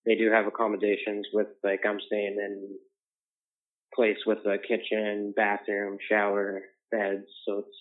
they 0.06 0.14
do 0.14 0.30
have 0.30 0.46
accommodations 0.46 1.26
with 1.32 1.48
like 1.62 1.80
I'm 1.86 2.00
staying 2.06 2.36
in 2.38 2.76
place 3.94 4.18
with 4.26 4.38
a 4.46 4.56
kitchen, 4.58 5.32
bathroom, 5.36 5.98
shower, 6.10 6.62
beds. 6.90 7.26
So 7.46 7.58
it's 7.58 7.76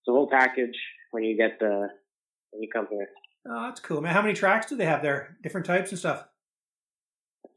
it's 0.00 0.08
a 0.08 0.12
whole 0.12 0.28
package 0.28 0.76
when 1.10 1.24
you 1.24 1.36
get 1.36 1.58
the 1.58 1.88
when 2.50 2.62
you 2.62 2.68
come 2.72 2.86
here. 2.90 3.08
Oh, 3.48 3.62
that's 3.62 3.80
cool, 3.80 4.00
man. 4.00 4.14
How 4.14 4.22
many 4.22 4.34
tracks 4.34 4.66
do 4.66 4.76
they 4.76 4.84
have 4.84 5.02
there? 5.02 5.36
Different 5.42 5.66
types 5.66 5.90
and 5.90 5.98
stuff. 5.98 6.24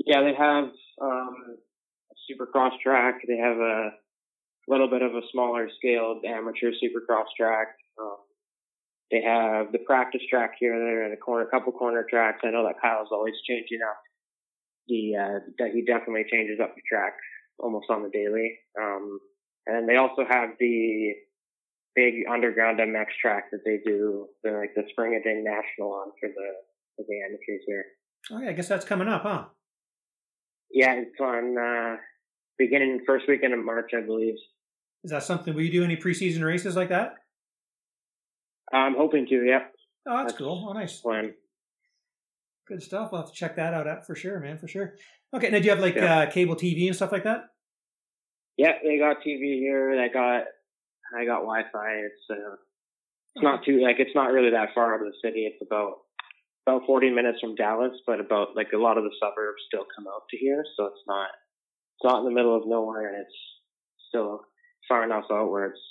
Yeah, 0.05 0.21
they 0.21 0.33
have 0.33 0.65
um, 1.01 1.57
supercross 2.29 2.71
track. 2.83 3.21
They 3.27 3.37
have 3.37 3.57
a 3.57 3.91
little 4.67 4.89
bit 4.89 5.01
of 5.01 5.13
a 5.13 5.21
smaller 5.31 5.69
scaled 5.77 6.25
amateur 6.25 6.71
supercross 6.71 7.25
track. 7.37 7.67
Um, 7.99 8.17
they 9.11 9.21
have 9.21 9.71
the 9.71 9.79
practice 9.85 10.21
track 10.29 10.53
here 10.59 10.77
there 10.77 11.03
and 11.03 11.13
a 11.13 11.17
corner, 11.17 11.45
couple 11.45 11.71
corner 11.71 12.05
tracks. 12.09 12.39
I 12.43 12.49
know 12.49 12.63
that 12.65 12.81
Kyle's 12.81 13.09
always 13.11 13.35
changing 13.47 13.79
up 13.87 13.97
the, 14.87 15.15
uh, 15.15 15.39
that 15.59 15.71
he 15.73 15.83
definitely 15.85 16.25
changes 16.29 16.59
up 16.61 16.73
the 16.75 16.81
track 16.89 17.13
almost 17.59 17.87
on 17.89 18.03
the 18.03 18.09
daily. 18.09 18.57
Um, 18.79 19.19
and 19.67 19.87
they 19.87 19.97
also 19.97 20.23
have 20.27 20.49
the 20.59 21.13
big 21.95 22.25
underground 22.31 22.79
MX 22.79 23.05
track 23.21 23.51
that 23.51 23.61
they 23.63 23.79
do, 23.85 24.27
the, 24.43 24.51
like 24.51 24.73
the 24.75 24.83
Spring 24.89 25.15
of 25.15 25.23
Day 25.23 25.41
National 25.41 25.93
on 25.93 26.11
for 26.19 26.29
the, 26.29 26.49
for 26.95 27.05
the 27.07 27.21
amateurs 27.21 27.63
here. 27.67 27.85
Oh 28.31 28.39
yeah, 28.41 28.49
I 28.49 28.53
guess 28.53 28.67
that's 28.67 28.85
coming 28.85 29.07
up, 29.07 29.21
huh? 29.21 29.45
Yeah, 30.71 30.93
it's 30.95 31.19
on, 31.21 31.57
uh, 31.57 31.97
beginning 32.57 33.01
first 33.05 33.25
weekend 33.27 33.53
of 33.53 33.63
March, 33.63 33.91
I 33.95 34.01
believe. 34.01 34.35
Is 35.03 35.11
that 35.11 35.23
something? 35.23 35.53
Will 35.53 35.61
you 35.61 35.71
do 35.71 35.83
any 35.83 35.95
preseason 35.95 36.43
races 36.43 36.75
like 36.75 36.89
that? 36.89 37.15
I'm 38.73 38.95
hoping 38.95 39.27
to. 39.27 39.45
Yep. 39.45 39.71
Oh, 40.07 40.17
that's, 40.17 40.33
that's 40.33 40.37
cool. 40.37 40.67
Oh, 40.69 40.73
nice. 40.73 40.99
Plan. 40.99 41.33
Good 42.67 42.81
stuff. 42.81 43.09
I'll 43.11 43.21
have 43.21 43.29
to 43.29 43.35
check 43.35 43.55
that 43.57 43.73
out 43.73 44.05
for 44.05 44.15
sure, 44.15 44.39
man. 44.39 44.57
For 44.57 44.67
sure. 44.67 44.95
Okay. 45.33 45.49
Now, 45.49 45.59
do 45.59 45.65
you 45.65 45.69
have 45.69 45.79
like 45.79 45.95
yeah. 45.95 46.19
uh, 46.19 46.31
cable 46.31 46.55
TV 46.55 46.87
and 46.87 46.95
stuff 46.95 47.11
like 47.11 47.23
that? 47.23 47.45
Yeah, 48.57 48.73
they 48.83 48.97
got 48.97 49.17
TV 49.17 49.59
here. 49.59 49.95
They 49.95 50.11
got 50.11 50.45
I 51.15 51.25
got 51.25 51.45
Wi-Fi. 51.45 51.89
It's 52.05 52.25
uh, 52.29 52.55
it's 53.35 53.43
not 53.43 53.65
too 53.65 53.81
like 53.81 53.97
it's 53.99 54.15
not 54.15 54.31
really 54.31 54.51
that 54.51 54.69
far 54.73 54.95
out 54.95 55.01
of 55.01 55.07
the 55.07 55.17
city. 55.23 55.45
It's 55.45 55.61
about 55.61 55.97
about 56.67 56.87
40 56.87 57.11
minutes 57.11 57.39
from 57.41 57.53
Dallas, 57.53 57.93
but 58.07 58.19
about 58.19 58.55
like 58.55 58.71
a 58.73 58.77
lot 58.77 58.97
of 58.97 59.03
the 59.03 59.13
suburbs 59.21 59.61
still 59.67 59.85
come 59.95 60.07
out 60.07 60.23
to 60.31 60.37
here, 60.37 60.63
so 60.77 60.85
it's 60.85 61.03
not 61.07 61.27
it's 61.95 62.03
not 62.03 62.19
in 62.19 62.25
the 62.25 62.31
middle 62.31 62.55
of 62.55 62.67
nowhere 62.67 63.07
and 63.09 63.21
it's 63.21 63.39
still 64.09 64.41
far 64.87 65.03
enough 65.03 65.25
out 65.31 65.51
where 65.51 65.67
it's 65.67 65.81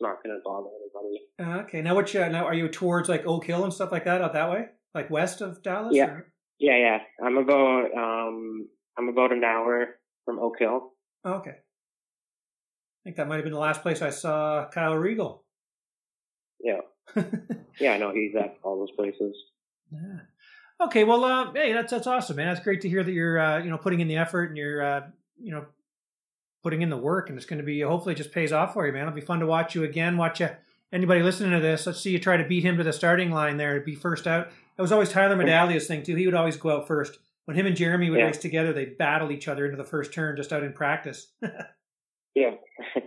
not 0.00 0.22
going 0.22 0.36
to 0.36 0.42
bother 0.44 0.68
anybody. 0.80 1.20
Uh, 1.38 1.64
okay, 1.64 1.82
now 1.82 1.96
which 1.96 2.14
uh, 2.16 2.28
now 2.28 2.44
are 2.44 2.54
you 2.54 2.68
towards 2.68 3.08
like 3.08 3.26
Oak 3.26 3.44
Hill 3.44 3.64
and 3.64 3.72
stuff 3.72 3.92
like 3.92 4.04
that 4.04 4.20
out 4.20 4.32
that 4.32 4.50
way, 4.50 4.66
like 4.94 5.10
west 5.10 5.40
of 5.40 5.62
Dallas? 5.62 5.94
Yeah, 5.94 6.06
or? 6.06 6.32
yeah, 6.58 6.76
yeah. 6.76 6.98
I'm 7.24 7.36
about 7.36 7.94
um 7.96 8.68
I'm 8.98 9.08
about 9.08 9.32
an 9.32 9.44
hour 9.44 9.86
from 10.24 10.38
Oak 10.38 10.58
Hill. 10.58 10.92
Okay. 11.26 11.50
I 11.50 13.02
think 13.04 13.16
that 13.16 13.28
might 13.28 13.36
have 13.36 13.44
been 13.44 13.52
the 13.52 13.58
last 13.58 13.82
place 13.82 14.02
I 14.02 14.10
saw 14.10 14.68
Kyle 14.72 14.94
Regal. 14.94 15.44
Yeah. 16.62 16.80
yeah, 17.80 17.92
I 17.92 17.98
know 17.98 18.12
he's 18.12 18.34
at 18.36 18.58
all 18.62 18.78
those 18.78 18.90
places. 18.94 19.34
Yeah. 19.90 20.20
Okay, 20.86 21.04
well, 21.04 21.24
uh, 21.24 21.52
hey, 21.52 21.72
that's 21.72 21.90
that's 21.90 22.06
awesome, 22.06 22.36
man. 22.36 22.46
That's 22.46 22.64
great 22.64 22.82
to 22.82 22.88
hear 22.88 23.02
that 23.02 23.12
you're, 23.12 23.38
uh, 23.38 23.58
you 23.58 23.70
know, 23.70 23.78
putting 23.78 24.00
in 24.00 24.08
the 24.08 24.16
effort 24.16 24.48
and 24.48 24.56
you're, 24.56 24.82
uh, 24.82 25.00
you 25.38 25.52
know, 25.52 25.66
putting 26.62 26.82
in 26.82 26.90
the 26.90 26.96
work, 26.96 27.28
and 27.28 27.36
it's 27.38 27.46
going 27.46 27.58
to 27.58 27.64
be 27.64 27.80
hopefully 27.80 28.14
just 28.14 28.32
pays 28.32 28.52
off 28.52 28.72
for 28.74 28.86
you, 28.86 28.92
man. 28.92 29.02
It'll 29.02 29.14
be 29.14 29.20
fun 29.20 29.40
to 29.40 29.46
watch 29.46 29.74
you 29.74 29.84
again. 29.84 30.16
Watch 30.16 30.40
you. 30.40 30.48
Anybody 30.92 31.22
listening 31.22 31.52
to 31.52 31.60
this, 31.60 31.86
let's 31.86 32.00
see 32.00 32.10
you 32.10 32.18
try 32.18 32.36
to 32.36 32.44
beat 32.48 32.64
him 32.64 32.76
to 32.76 32.82
the 32.84 32.92
starting 32.92 33.30
line 33.30 33.56
there 33.56 33.78
to 33.78 33.84
be 33.84 33.94
first 33.94 34.26
out. 34.26 34.48
It 34.76 34.82
was 34.82 34.90
always 34.92 35.08
Tyler 35.10 35.36
Medaglia's 35.36 35.86
thing 35.86 36.02
too. 36.02 36.16
He 36.16 36.26
would 36.26 36.34
always 36.34 36.56
go 36.56 36.70
out 36.76 36.88
first. 36.88 37.18
When 37.44 37.56
him 37.56 37.66
and 37.66 37.76
Jeremy 37.76 38.10
would 38.10 38.18
Yeah. 38.18 38.26
race 38.26 38.38
together, 38.38 38.72
they'd 38.72 38.98
battle 38.98 39.30
each 39.30 39.46
other 39.48 39.64
into 39.64 39.76
the 39.76 39.84
first 39.84 40.12
turn 40.12 40.36
just 40.36 40.52
out 40.52 40.62
in 40.64 40.72
practice. 40.72 41.28
Yeah. 42.34 42.54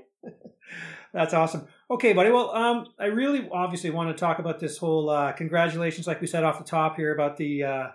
That's 1.13 1.33
awesome. 1.33 1.67
Okay, 1.91 2.13
buddy. 2.13 2.31
Well, 2.31 2.49
um, 2.55 2.87
I 2.99 3.05
really 3.05 3.47
obviously 3.51 3.89
want 3.91 4.09
to 4.09 4.19
talk 4.19 4.39
about 4.39 4.59
this 4.59 4.77
whole 4.77 5.09
uh, 5.09 5.31
congratulations, 5.31 6.07
like 6.07 6.19
we 6.19 6.27
said 6.27 6.43
off 6.43 6.57
the 6.57 6.63
top 6.63 6.95
here, 6.95 7.13
about 7.13 7.37
the 7.37 7.63
uh, 7.63 7.87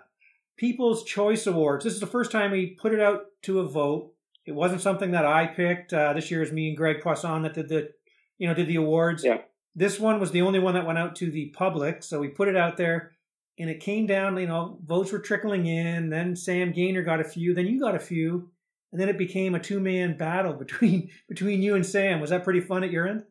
People's 0.57 1.03
Choice 1.03 1.45
Awards. 1.47 1.83
This 1.83 1.93
is 1.93 1.99
the 1.99 2.07
first 2.07 2.31
time 2.31 2.51
we 2.51 2.67
put 2.81 2.93
it 2.93 2.99
out 2.99 3.25
to 3.43 3.59
a 3.59 3.67
vote. 3.67 4.13
It 4.45 4.53
wasn't 4.53 4.81
something 4.81 5.11
that 5.11 5.25
I 5.25 5.47
picked. 5.47 5.93
Uh, 5.93 6.13
this 6.13 6.31
year 6.31 6.41
is 6.41 6.51
me 6.51 6.69
and 6.69 6.77
Greg 6.77 7.01
Poisson 7.01 7.43
that 7.43 7.53
did 7.53 7.69
the, 7.69 7.91
you 8.37 8.47
know, 8.47 8.53
did 8.53 8.67
the 8.67 8.77
awards. 8.77 9.23
Yeah. 9.23 9.39
This 9.75 9.99
one 9.99 10.19
was 10.19 10.31
the 10.31 10.41
only 10.41 10.59
one 10.59 10.73
that 10.73 10.85
went 10.85 10.97
out 10.97 11.15
to 11.17 11.29
the 11.29 11.53
public, 11.57 12.03
so 12.03 12.19
we 12.19 12.27
put 12.27 12.47
it 12.47 12.57
out 12.57 12.75
there, 12.75 13.11
and 13.59 13.69
it 13.69 13.79
came 13.79 14.07
down. 14.07 14.37
You 14.37 14.47
know, 14.47 14.79
votes 14.83 15.11
were 15.11 15.19
trickling 15.19 15.67
in. 15.67 16.09
Then 16.09 16.35
Sam 16.35 16.71
Gaynor 16.71 17.03
got 17.03 17.21
a 17.21 17.23
few. 17.23 17.53
Then 17.53 17.67
you 17.67 17.79
got 17.79 17.95
a 17.95 17.99
few 17.99 18.49
and 18.91 18.99
then 18.99 19.09
it 19.09 19.17
became 19.17 19.55
a 19.55 19.59
two 19.59 19.79
man 19.79 20.17
battle 20.17 20.53
between 20.59 21.09
between 21.27 21.61
you 21.61 21.75
and 21.75 21.85
Sam. 21.85 22.19
Was 22.19 22.29
that 22.29 22.43
pretty 22.43 22.61
fun 22.61 22.83
at 22.83 22.91
your 22.91 23.07
end? 23.07 23.23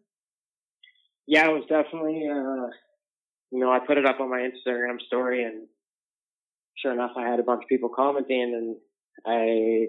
Yeah, 1.26 1.48
it 1.48 1.52
was 1.52 1.64
definitely 1.68 2.26
uh 2.30 2.70
you 3.50 3.60
know, 3.60 3.72
I 3.72 3.78
put 3.78 3.96
it 3.96 4.04
up 4.04 4.20
on 4.20 4.30
my 4.30 4.40
Instagram 4.40 5.00
story 5.00 5.42
and 5.44 5.66
sure 6.76 6.92
enough 6.92 7.12
I 7.16 7.28
had 7.28 7.40
a 7.40 7.44
bunch 7.44 7.62
of 7.62 7.68
people 7.68 7.88
commenting 7.94 8.54
and 8.54 8.76
I 9.26 9.86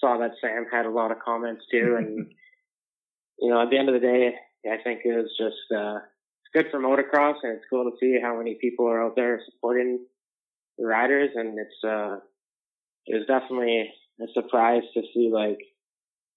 saw 0.00 0.18
that 0.18 0.32
Sam 0.40 0.66
had 0.70 0.86
a 0.86 0.90
lot 0.90 1.10
of 1.10 1.18
comments 1.18 1.64
too 1.70 1.96
and 1.98 2.28
you 3.38 3.50
know, 3.50 3.62
at 3.62 3.70
the 3.70 3.78
end 3.78 3.88
of 3.88 3.94
the 3.94 4.06
day 4.06 4.34
I 4.70 4.82
think 4.82 5.00
it 5.04 5.16
was 5.16 5.32
just 5.38 5.72
uh 5.74 5.98
it's 5.98 6.52
good 6.54 6.70
for 6.70 6.80
motocross 6.80 7.36
and 7.42 7.56
it's 7.56 7.66
cool 7.70 7.90
to 7.90 7.96
see 8.00 8.18
how 8.20 8.36
many 8.38 8.56
people 8.60 8.88
are 8.88 9.02
out 9.02 9.16
there 9.16 9.40
supporting 9.44 10.06
the 10.78 10.86
riders 10.86 11.30
and 11.34 11.58
it's 11.58 11.84
uh 11.84 12.16
it 13.06 13.16
was 13.16 13.26
definitely 13.26 13.90
a 14.20 14.26
surprise 14.34 14.82
to 14.94 15.02
see 15.14 15.30
like 15.32 15.58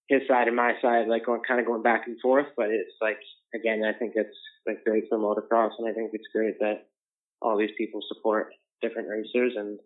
his 0.07 0.21
side 0.27 0.47
and 0.47 0.55
my 0.55 0.73
side 0.81 1.07
like 1.07 1.25
going 1.25 1.41
kind 1.47 1.59
of 1.59 1.65
going 1.65 1.83
back 1.83 2.07
and 2.07 2.19
forth 2.21 2.47
but 2.57 2.69
it's 2.69 2.95
like 3.01 3.19
again 3.53 3.83
i 3.83 3.97
think 3.97 4.13
it's 4.15 4.37
like 4.67 4.83
great 4.83 5.05
for 5.09 5.17
motocross 5.17 5.71
and 5.77 5.87
i 5.87 5.93
think 5.93 6.11
it's 6.13 6.27
great 6.33 6.59
that 6.59 6.87
all 7.41 7.57
these 7.57 7.75
people 7.77 8.01
support 8.07 8.51
different 8.81 9.07
racers 9.07 9.53
and 9.55 9.79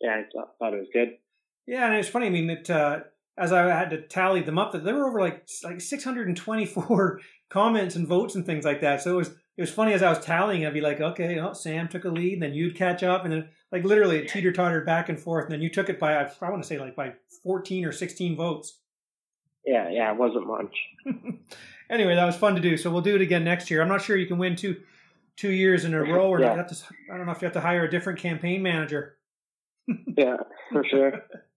yeah 0.00 0.10
i 0.10 0.22
thought, 0.32 0.50
thought 0.58 0.74
it 0.74 0.78
was 0.78 0.88
good 0.92 1.16
Yeah, 1.70 1.86
and 1.86 1.94
it's 1.94 2.08
funny. 2.08 2.26
I 2.26 2.30
mean, 2.30 2.48
that 2.48 2.68
uh, 2.68 3.00
as 3.38 3.52
I 3.52 3.62
had 3.68 3.90
to 3.90 4.02
tally 4.02 4.42
them 4.42 4.58
up, 4.58 4.72
that 4.72 4.82
there 4.82 4.96
were 4.96 5.06
over 5.06 5.20
like 5.20 5.48
like 5.62 5.80
624 5.80 7.20
comments 7.48 7.94
and 7.94 8.08
votes 8.08 8.34
and 8.34 8.44
things 8.44 8.64
like 8.64 8.80
that. 8.80 9.00
So 9.02 9.12
it 9.12 9.16
was 9.18 9.28
it 9.56 9.60
was 9.60 9.70
funny 9.70 9.92
as 9.92 10.02
I 10.02 10.08
was 10.08 10.18
tallying. 10.18 10.66
I'd 10.66 10.74
be 10.74 10.80
like, 10.80 11.00
okay, 11.00 11.38
oh, 11.38 11.52
Sam 11.52 11.86
took 11.86 12.04
a 12.04 12.08
lead, 12.08 12.34
and 12.34 12.42
then 12.42 12.54
you'd 12.54 12.74
catch 12.74 13.04
up, 13.04 13.22
and 13.22 13.32
then 13.32 13.48
like 13.70 13.84
literally 13.84 14.18
it 14.18 14.28
teeter 14.28 14.50
tottered 14.50 14.84
back 14.84 15.08
and 15.08 15.20
forth, 15.20 15.44
and 15.44 15.52
then 15.52 15.62
you 15.62 15.70
took 15.70 15.88
it 15.88 16.00
by 16.00 16.14
I 16.16 16.28
want 16.50 16.60
to 16.60 16.66
say 16.66 16.76
like 16.76 16.96
by 16.96 17.12
14 17.44 17.84
or 17.84 17.92
16 17.92 18.34
votes. 18.36 18.80
yeah 19.64 19.88
yeah 19.90 20.10
it 20.10 20.18
wasn't 20.18 20.48
much 20.48 20.74
anyway, 21.88 22.16
that 22.16 22.26
was 22.26 22.34
fun 22.36 22.56
to 22.56 22.60
do. 22.60 22.76
So 22.76 22.90
we'll 22.90 23.00
do 23.00 23.14
it 23.14 23.20
again 23.20 23.44
next 23.44 23.70
year. 23.70 23.80
I'm 23.80 23.88
not 23.88 24.02
sure 24.02 24.16
you 24.16 24.26
can 24.26 24.38
win 24.38 24.56
two 24.56 24.74
two 25.36 25.52
years 25.52 25.84
in 25.84 25.94
a 25.94 26.02
row, 26.02 26.30
or 26.30 26.40
Yeah. 26.40 26.56
Have 26.56 26.66
to, 26.66 26.84
I 27.12 27.16
don't 27.16 27.26
know 27.26 27.32
if 27.32 27.40
you 27.40 27.46
have 27.46 27.54
to 27.54 27.60
hire 27.60 27.84
a 27.84 27.90
different 27.90 28.18
campaign 28.18 28.60
manager. 28.60 29.18
yeah 30.16 30.36
for 30.72 30.84
sure 30.90 31.12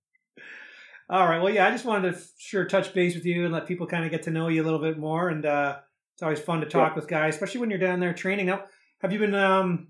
All 1.10 1.28
right. 1.28 1.42
Well, 1.42 1.54
yeah, 1.54 1.68
I 1.68 1.72
just 1.72 1.86
wanted 1.86 2.13
to 2.13 2.22
sure 2.38 2.66
touch 2.66 2.94
base 2.94 3.13
with 3.16 3.26
you 3.26 3.44
and 3.46 3.54
let 3.54 3.68
people 3.68 3.86
kind 3.88 4.06
of 4.06 4.12
get 4.12 4.24
to 4.24 4.32
know 4.32 4.48
you 4.48 4.63
a 4.63 4.66
little 4.66 4.80
bit 4.80 4.98
more. 4.98 5.30
And 5.30 5.46
uh, 5.46 5.78
it's 6.16 6.24
always 6.24 6.39
fun 6.39 6.62
to 6.62 6.66
talk 6.66 6.92
Yeah. 6.92 6.96
with 6.96 7.08
guys, 7.08 7.34
especially 7.36 7.60
when 7.62 7.70
you're 7.70 7.80
down 7.80 8.00
there 8.00 8.13
training. 8.13 8.46
Now, 8.48 8.63
have 9.02 9.12
you 9.12 9.20
been? 9.20 9.36
Um, 9.36 9.89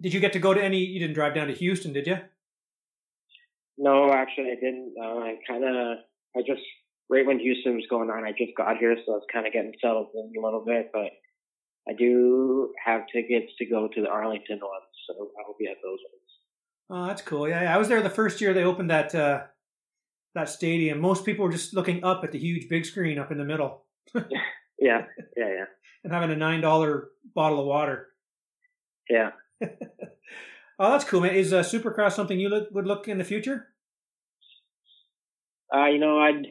did 0.00 0.14
you 0.14 0.20
get 0.20 0.32
to 0.34 0.38
go 0.38 0.54
to 0.54 0.62
any? 0.62 0.78
You 0.78 1.00
didn't 1.00 1.14
drive 1.14 1.34
down 1.34 1.48
to 1.48 1.54
Houston, 1.54 1.92
did 1.92 2.06
you? 2.06 2.18
no 3.80 4.12
actually 4.12 4.50
i 4.50 4.54
didn't 4.56 4.92
uh, 5.00 5.18
i 5.20 5.36
kind 5.46 5.62
of 5.62 5.98
i 6.36 6.40
just 6.44 6.62
right 7.08 7.24
when 7.26 7.38
houston 7.38 7.76
was 7.76 7.84
going 7.88 8.10
on 8.10 8.24
i 8.24 8.30
just 8.32 8.50
got 8.56 8.76
here 8.78 8.96
so 9.06 9.12
i 9.12 9.14
was 9.14 9.26
kind 9.32 9.46
of 9.46 9.52
getting 9.52 9.72
settled 9.80 10.08
in 10.14 10.32
a 10.36 10.44
little 10.44 10.64
bit 10.66 10.90
but 10.92 11.10
i 11.88 11.92
do 11.96 12.72
have 12.84 13.02
tickets 13.12 13.52
to 13.56 13.64
go 13.66 13.86
to 13.86 14.00
the 14.02 14.08
arlington 14.08 14.58
ones 14.58 14.90
so 15.06 15.14
i 15.14 15.46
will 15.46 15.54
be 15.58 15.66
at 15.66 15.76
those 15.82 15.98
ones 16.10 16.22
Oh, 16.90 17.06
that's 17.06 17.20
cool. 17.20 17.46
Yeah, 17.46 17.64
yeah. 17.64 17.74
I 17.74 17.76
was 17.76 17.88
there 17.88 18.00
the 18.00 18.08
first 18.08 18.40
year 18.40 18.54
they 18.54 18.64
opened 18.64 18.88
that 18.88 19.14
uh, 19.14 19.42
that 20.38 20.48
stadium. 20.48 21.00
Most 21.00 21.24
people 21.24 21.44
were 21.44 21.52
just 21.52 21.74
looking 21.74 22.02
up 22.04 22.24
at 22.24 22.32
the 22.32 22.38
huge 22.38 22.68
big 22.68 22.84
screen 22.84 23.18
up 23.18 23.30
in 23.30 23.38
the 23.38 23.44
middle 23.44 23.84
yeah 24.14 24.22
yeah 24.78 25.02
yeah 25.36 25.64
and 26.04 26.12
having 26.12 26.30
a 26.30 26.36
nine 26.36 26.60
dollar 26.60 27.08
bottle 27.34 27.60
of 27.60 27.66
water. 27.66 28.08
yeah 29.10 29.30
Oh, 30.80 30.92
that's 30.92 31.04
cool, 31.04 31.20
man. 31.20 31.34
Is 31.34 31.52
uh, 31.52 31.62
Supercross 31.62 32.12
something 32.12 32.38
you 32.38 32.48
look, 32.48 32.68
would 32.70 32.86
look 32.86 33.08
in 33.08 33.18
the 33.18 33.24
future? 33.24 33.66
Uh, 35.74 35.86
you 35.86 35.98
know, 35.98 36.18
I'd 36.20 36.46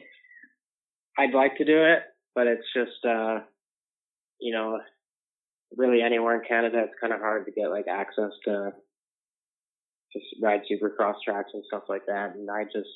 I'd 1.18 1.34
like 1.34 1.56
to 1.56 1.64
do 1.64 1.82
it, 1.84 2.00
but 2.34 2.46
it's 2.46 2.66
just 2.76 3.04
uh, 3.08 3.38
you 4.38 4.52
know, 4.52 4.78
really 5.76 6.02
anywhere 6.02 6.36
in 6.36 6.46
Canada, 6.46 6.82
it's 6.84 7.00
kind 7.00 7.14
of 7.14 7.20
hard 7.20 7.46
to 7.46 7.52
get 7.52 7.70
like 7.70 7.86
access 7.88 8.32
to 8.44 8.72
just 10.12 10.26
ride 10.42 10.60
supercross 10.70 11.14
tracks 11.24 11.50
and 11.54 11.64
stuff 11.66 11.84
like 11.88 12.04
that. 12.06 12.34
And 12.34 12.50
I 12.50 12.64
just 12.64 12.88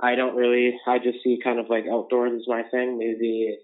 I 0.00 0.14
don't 0.14 0.36
really 0.36 0.78
I 0.86 0.98
just 0.98 1.22
see 1.22 1.38
kind 1.42 1.58
of 1.58 1.66
like 1.68 1.84
outdoors 1.90 2.32
is 2.40 2.46
my 2.48 2.62
thing. 2.70 2.98
Maybe 2.98 3.56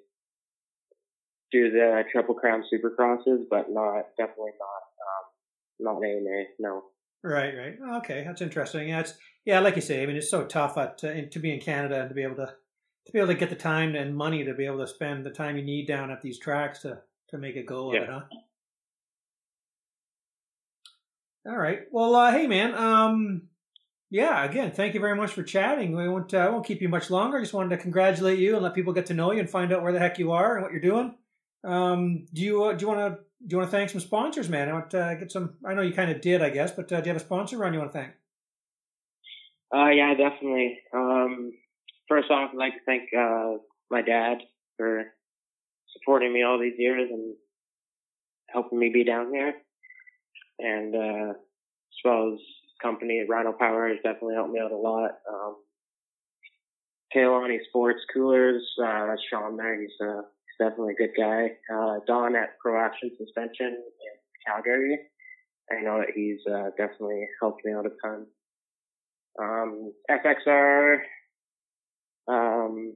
do 1.53 1.71
the 1.71 2.03
Triple 2.13 2.35
Crown 2.35 2.63
Supercrosses, 2.73 3.45
but 3.51 3.67
not 3.71 4.05
definitely 4.17 4.53
not 4.59 4.83
um 5.07 5.97
not 5.99 6.05
AMA. 6.05 6.45
No. 6.59 6.83
Right, 7.23 7.53
right. 7.55 7.97
Okay, 7.99 8.25
that's 8.27 8.41
interesting. 8.41 8.89
Yeah, 8.89 9.01
it's 9.01 9.15
yeah, 9.45 9.61
like 9.61 9.77
you 9.77 9.83
say. 9.83 10.03
I 10.03 10.07
mean, 10.07 10.17
it's 10.17 10.31
so 10.31 10.45
tough 10.45 10.79
at, 10.79 10.99
to, 10.99 11.29
to 11.29 11.39
be 11.39 11.53
in 11.53 11.61
Canada 11.61 12.01
and 12.01 12.09
to 12.09 12.15
be 12.15 12.23
able 12.23 12.37
to 12.37 12.55
to 13.07 13.13
be 13.13 13.19
able 13.19 13.29
to 13.29 13.35
get 13.35 13.51
the 13.51 13.57
time 13.57 13.95
and 13.95 14.17
money 14.17 14.45
to 14.45 14.55
be 14.55 14.67
able 14.67 14.79
to 14.79 14.87
spend 14.87 15.25
the 15.25 15.31
time 15.31 15.57
you 15.57 15.65
need 15.65 15.87
down 15.87 16.11
at 16.11 16.23
these 16.23 16.39
tracks 16.39 16.81
to 16.81 17.01
to 17.31 17.39
make 17.39 17.57
a 17.57 17.63
go 17.63 17.89
of 17.89 17.95
Yeah. 17.95 18.03
it, 18.03 18.09
huh? 18.11 18.21
All 21.47 21.57
right. 21.57 21.81
Well, 21.91 22.15
uh, 22.15 22.33
hey, 22.33 22.47
man. 22.47 22.75
Um, 22.75 23.43
yeah. 24.11 24.45
Again, 24.45 24.73
thank 24.73 24.95
you 24.95 25.01
very 25.01 25.17
much 25.17 25.33
for 25.33 25.43
chatting. 25.43 25.97
We 25.97 26.09
won't 26.09 26.35
uh, 26.35 26.39
I 26.39 26.49
won't 26.51 26.67
keep 26.67 26.83
you 26.83 26.89
much 26.89 27.11
longer. 27.11 27.39
I 27.39 27.41
just 27.41 27.55
wanted 27.55 27.77
to 27.77 27.83
congratulate 27.83 28.39
you 28.39 28.55
and 28.55 28.63
let 28.63 28.75
people 28.75 28.93
get 28.93 29.07
to 29.07 29.15
know 29.15 29.33
you 29.33 29.41
and 29.41 29.49
find 29.49 29.73
out 29.73 29.83
where 29.83 29.93
the 29.93 29.99
heck 29.99 30.19
you 30.19 30.33
are 30.33 30.57
and 30.57 30.63
what 30.63 30.73
you're 30.73 30.81
doing. 30.81 31.15
Um, 31.65 32.27
do 32.33 32.43
you 32.43 32.65
uh, 32.65 32.73
do 32.75 32.83
you 32.83 32.89
want 32.89 33.15
to 33.15 33.21
do 33.47 33.55
you 33.55 33.59
want 33.59 33.71
to 33.71 33.77
thank 33.77 33.91
some 33.91 34.01
sponsors, 34.01 34.49
man? 34.49 34.69
I 34.69 34.73
want 34.73 34.91
to 34.91 35.01
uh, 35.03 35.15
get 35.15 35.33
some. 35.33 35.55
I 35.65 35.75
know 35.75 35.83
you 35.83 35.93
kind 35.93 36.11
of 36.11 36.21
did, 36.21 36.43
I 36.43 36.51
guess, 36.51 36.73
but 36.73 36.93
uh, 36.93 37.01
do 37.01 37.09
you 37.09 37.15
have 37.15 37.23
a 37.23 37.25
sponsor 37.25 37.57
run 37.57 37.73
you 37.73 37.79
want 37.79 37.93
to 37.93 37.99
thank? 37.99 38.13
Uh, 39.75 39.91
yeah, 39.91 40.15
definitely. 40.15 40.81
Um, 40.93 41.53
first 42.09 42.31
off, 42.31 42.51
I'd 42.53 42.59
like 42.59 42.75
to 42.75 42.81
thank, 42.85 43.09
uh, 43.17 43.59
my 43.91 44.03
dad 44.03 44.39
for 44.77 45.05
supporting 45.93 46.33
me 46.33 46.43
all 46.43 46.59
these 46.59 46.75
years 46.77 47.09
and 47.11 47.35
helping 48.49 48.79
me 48.79 48.91
be 48.93 49.05
down 49.05 49.33
here. 49.33 49.55
And, 50.59 50.95
uh, 50.95 51.31
as 51.31 51.99
well 52.05 52.35
as 52.35 52.41
company 52.83 53.25
Rhino 53.29 53.53
Power 53.53 53.89
has 53.89 53.99
definitely 54.03 54.35
helped 54.35 54.53
me 54.53 54.61
out 54.61 54.73
a 54.73 54.77
lot. 54.77 55.11
Um, 55.29 55.57
Kaylani 57.15 57.59
Sports 57.69 58.01
Coolers, 58.13 58.63
uh, 58.83 59.07
that's 59.07 59.23
Sean 59.31 59.57
there. 59.57 59.81
He's, 59.81 59.91
uh, 60.01 60.23
he's 60.23 60.59
definitely 60.59 60.95
a 60.95 61.07
good 61.07 61.15
guy. 61.17 61.51
Uh, 61.73 61.99
Don 62.07 62.37
at 62.37 62.59
Pro 62.61 62.81
Action 62.81 63.11
Suspension 63.19 63.67
in 63.67 64.15
Calgary. 64.47 64.99
I 65.71 65.83
know 65.83 65.99
that 65.99 66.15
he's, 66.15 66.39
uh, 66.51 66.71
definitely 66.77 67.27
helped 67.41 67.65
me 67.65 67.73
out 67.73 67.87
a 67.87 67.91
ton 68.03 68.27
um, 69.39 69.93
FXR, 70.11 70.99
um, 72.29 72.95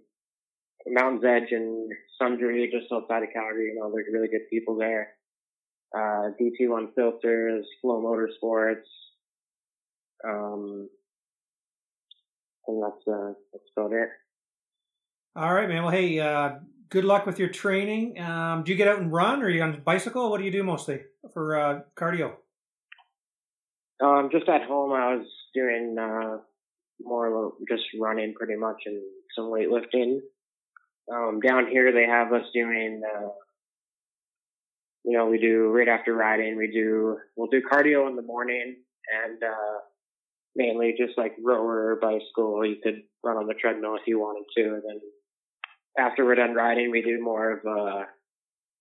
Mountain's 0.87 1.25
Edge 1.25 1.53
and 1.53 1.90
Sundre 2.20 2.70
just 2.70 2.92
outside 2.92 3.23
of 3.23 3.31
Calgary. 3.33 3.73
You 3.73 3.81
know, 3.81 3.90
there's 3.94 4.12
really 4.12 4.29
good 4.29 4.49
people 4.51 4.77
there. 4.77 5.12
Uh, 5.97 6.31
DT1 6.40 6.88
Filters, 6.94 7.66
Flow 7.81 8.03
Motorsports, 8.03 8.83
um, 10.26 10.88
I 12.66 12.72
think 12.72 12.82
that's 12.82 13.08
uh, 13.08 13.32
that's 13.52 13.64
about 13.76 13.92
it. 13.92 14.08
All 15.37 15.52
right, 15.52 15.68
man. 15.68 15.82
Well, 15.82 15.92
hey, 15.92 16.20
uh, 16.20 16.58
good 16.90 17.04
luck 17.04 17.26
with 17.26 17.38
your 17.38 17.48
training. 17.48 18.20
Um, 18.20 18.62
do 18.62 18.72
you 18.72 18.78
get 18.78 18.88
out 18.88 19.00
and 19.00 19.12
run, 19.12 19.42
or 19.42 19.46
are 19.46 19.50
you 19.50 19.62
on 19.62 19.74
a 19.74 19.78
bicycle? 19.78 20.30
What 20.30 20.38
do 20.38 20.44
you 20.44 20.52
do 20.52 20.62
mostly 20.62 21.02
for 21.32 21.58
uh, 21.58 21.80
cardio? 21.96 22.34
Um, 24.02 24.28
just 24.32 24.48
at 24.48 24.62
home, 24.62 24.92
I 24.92 25.16
was 25.16 25.26
doing 25.54 25.96
uh, 25.98 26.38
more 27.00 27.52
just 27.68 27.82
running 28.00 28.34
pretty 28.34 28.56
much 28.56 28.82
and 28.87 29.00
some 29.37 29.46
weightlifting. 29.46 30.20
Um, 31.12 31.40
down 31.40 31.66
here, 31.66 31.92
they 31.92 32.06
have 32.06 32.32
us 32.32 32.46
doing, 32.54 33.02
uh, 33.04 33.28
you 35.04 35.16
know, 35.18 35.26
we 35.26 35.38
do 35.38 35.68
right 35.68 35.88
after 35.88 36.14
riding, 36.14 36.56
we 36.56 36.70
do, 36.72 37.18
we'll 37.37 37.50
do 37.50 37.60
cardio 37.60 38.08
in 38.08 38.16
the 38.16 38.22
morning 38.22 38.76
and, 39.24 39.42
uh, 39.42 39.78
mainly 40.56 40.94
just 40.98 41.18
like 41.18 41.32
rower 41.44 41.92
or 41.92 42.00
bicycle. 42.00 42.64
You 42.64 42.76
could 42.82 43.02
run 43.24 43.36
on 43.36 43.46
the 43.46 43.54
treadmill 43.54 43.96
if 43.96 44.06
you 44.06 44.18
wanted 44.18 44.44
to. 44.56 44.74
And 44.74 44.82
then 44.86 45.00
after 45.98 46.24
we're 46.24 46.34
done 46.34 46.54
riding, 46.54 46.90
we 46.90 47.02
do 47.02 47.22
more 47.22 47.52
of 47.52 47.64
a, 47.64 48.06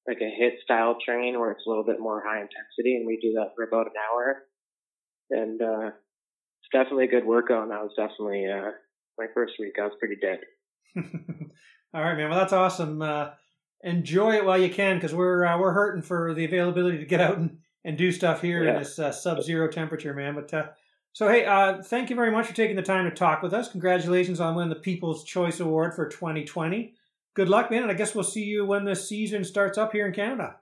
like 0.07 0.21
a 0.21 0.43
HIIT 0.43 0.61
style 0.63 0.97
training 1.03 1.39
where 1.39 1.51
it's 1.51 1.63
a 1.65 1.69
little 1.69 1.85
bit 1.85 1.99
more 1.99 2.23
high 2.25 2.41
intensity 2.41 2.95
and 2.95 3.07
we 3.07 3.19
do 3.21 3.33
that 3.35 3.51
for 3.55 3.63
about 3.63 3.87
an 3.87 3.93
hour. 4.11 4.43
And, 5.29 5.61
uh, 5.61 5.87
it's 6.61 6.71
definitely 6.71 7.05
a 7.05 7.11
good 7.11 7.25
workout 7.25 7.63
and 7.63 7.71
that 7.71 7.81
was 7.81 7.93
definitely, 7.97 8.45
uh, 8.47 8.71
my 9.17 9.27
first 9.33 9.53
week. 9.59 9.73
I 9.79 9.85
was 9.85 9.93
pretty 9.99 10.17
dead. 10.21 10.39
All 11.93 12.01
right, 12.01 12.17
man. 12.17 12.29
Well, 12.29 12.39
that's 12.39 12.53
awesome. 12.53 13.01
Uh, 13.01 13.31
enjoy 13.83 14.35
it 14.35 14.45
while 14.45 14.57
you 14.57 14.69
can, 14.69 14.97
because 14.97 15.13
we're 15.13 15.45
uh, 15.45 15.59
we're 15.59 15.73
hurting 15.73 16.01
for 16.01 16.33
the 16.33 16.45
availability 16.45 16.97
to 16.97 17.05
get 17.05 17.21
out 17.21 17.37
and, 17.37 17.57
and 17.85 17.97
do 17.97 18.11
stuff 18.11 18.41
here 18.41 18.63
yeah. 18.63 18.71
in 18.71 18.79
this 18.79 18.97
uh, 18.97 19.11
sub-zero 19.11 19.67
temperature, 19.67 20.13
man. 20.13 20.33
But 20.35 20.53
uh, 20.53 20.67
so, 21.13 21.29
hey, 21.29 21.45
uh, 21.45 21.83
thank 21.83 22.09
you 22.09 22.15
very 22.15 22.31
much 22.31 22.47
for 22.47 22.55
taking 22.55 22.75
the 22.75 22.81
time 22.81 23.07
to 23.07 23.15
talk 23.15 23.43
with 23.43 23.53
us. 23.53 23.69
Congratulations 23.69 24.39
on 24.39 24.55
winning 24.55 24.69
the 24.69 24.75
People's 24.75 25.23
Choice 25.23 25.59
Award 25.59 25.93
for 25.93 26.07
2020. 26.07 26.95
Good 27.35 27.49
luck, 27.49 27.69
man, 27.69 27.83
and 27.83 27.91
I 27.91 27.93
guess 27.93 28.15
we'll 28.15 28.23
see 28.23 28.43
you 28.43 28.65
when 28.65 28.83
the 28.83 28.95
season 28.95 29.43
starts 29.43 29.77
up 29.77 29.91
here 29.91 30.07
in 30.07 30.13
Canada. 30.13 30.55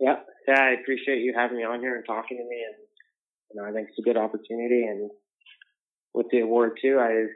Yeah, 0.00 0.16
yeah, 0.48 0.60
I 0.60 0.70
appreciate 0.80 1.18
you 1.18 1.34
having 1.36 1.58
me 1.58 1.64
on 1.64 1.80
here 1.80 1.94
and 1.94 2.04
talking 2.06 2.38
to 2.38 2.42
me, 2.42 2.64
and 2.66 2.76
you 3.50 3.60
know, 3.60 3.68
I 3.68 3.72
think 3.72 3.88
it's 3.90 3.98
a 3.98 4.02
good 4.02 4.16
opportunity. 4.16 4.84
And 4.84 5.10
with 6.14 6.26
the 6.30 6.40
award 6.40 6.78
too, 6.80 6.98
I 6.98 7.26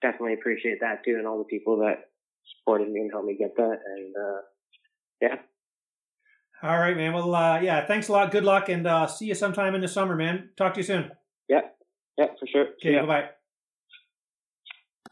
definitely 0.00 0.34
appreciate 0.34 0.80
that 0.80 1.04
too, 1.04 1.16
and 1.18 1.26
all 1.26 1.38
the 1.38 1.44
people 1.44 1.78
that 1.80 2.08
supported 2.56 2.90
me 2.90 3.00
and 3.00 3.10
helped 3.12 3.26
me 3.26 3.36
get 3.38 3.56
that. 3.56 3.78
And 3.84 4.14
uh, 4.16 4.40
yeah. 5.20 5.36
All 6.62 6.78
right, 6.78 6.96
man. 6.96 7.12
Well, 7.12 7.34
uh, 7.34 7.60
yeah. 7.60 7.86
Thanks 7.86 8.08
a 8.08 8.12
lot. 8.12 8.30
Good 8.32 8.44
luck, 8.44 8.70
and 8.70 8.86
uh, 8.86 9.06
see 9.06 9.26
you 9.26 9.34
sometime 9.34 9.74
in 9.74 9.82
the 9.82 9.88
summer, 9.88 10.16
man. 10.16 10.48
Talk 10.56 10.72
to 10.74 10.80
you 10.80 10.84
soon. 10.84 11.10
Yeah. 11.48 11.60
Yeah, 12.16 12.26
for 12.38 12.46
sure. 12.46 12.66
Okay. 12.80 12.98
Bye 13.00 13.06
bye. 13.06 13.30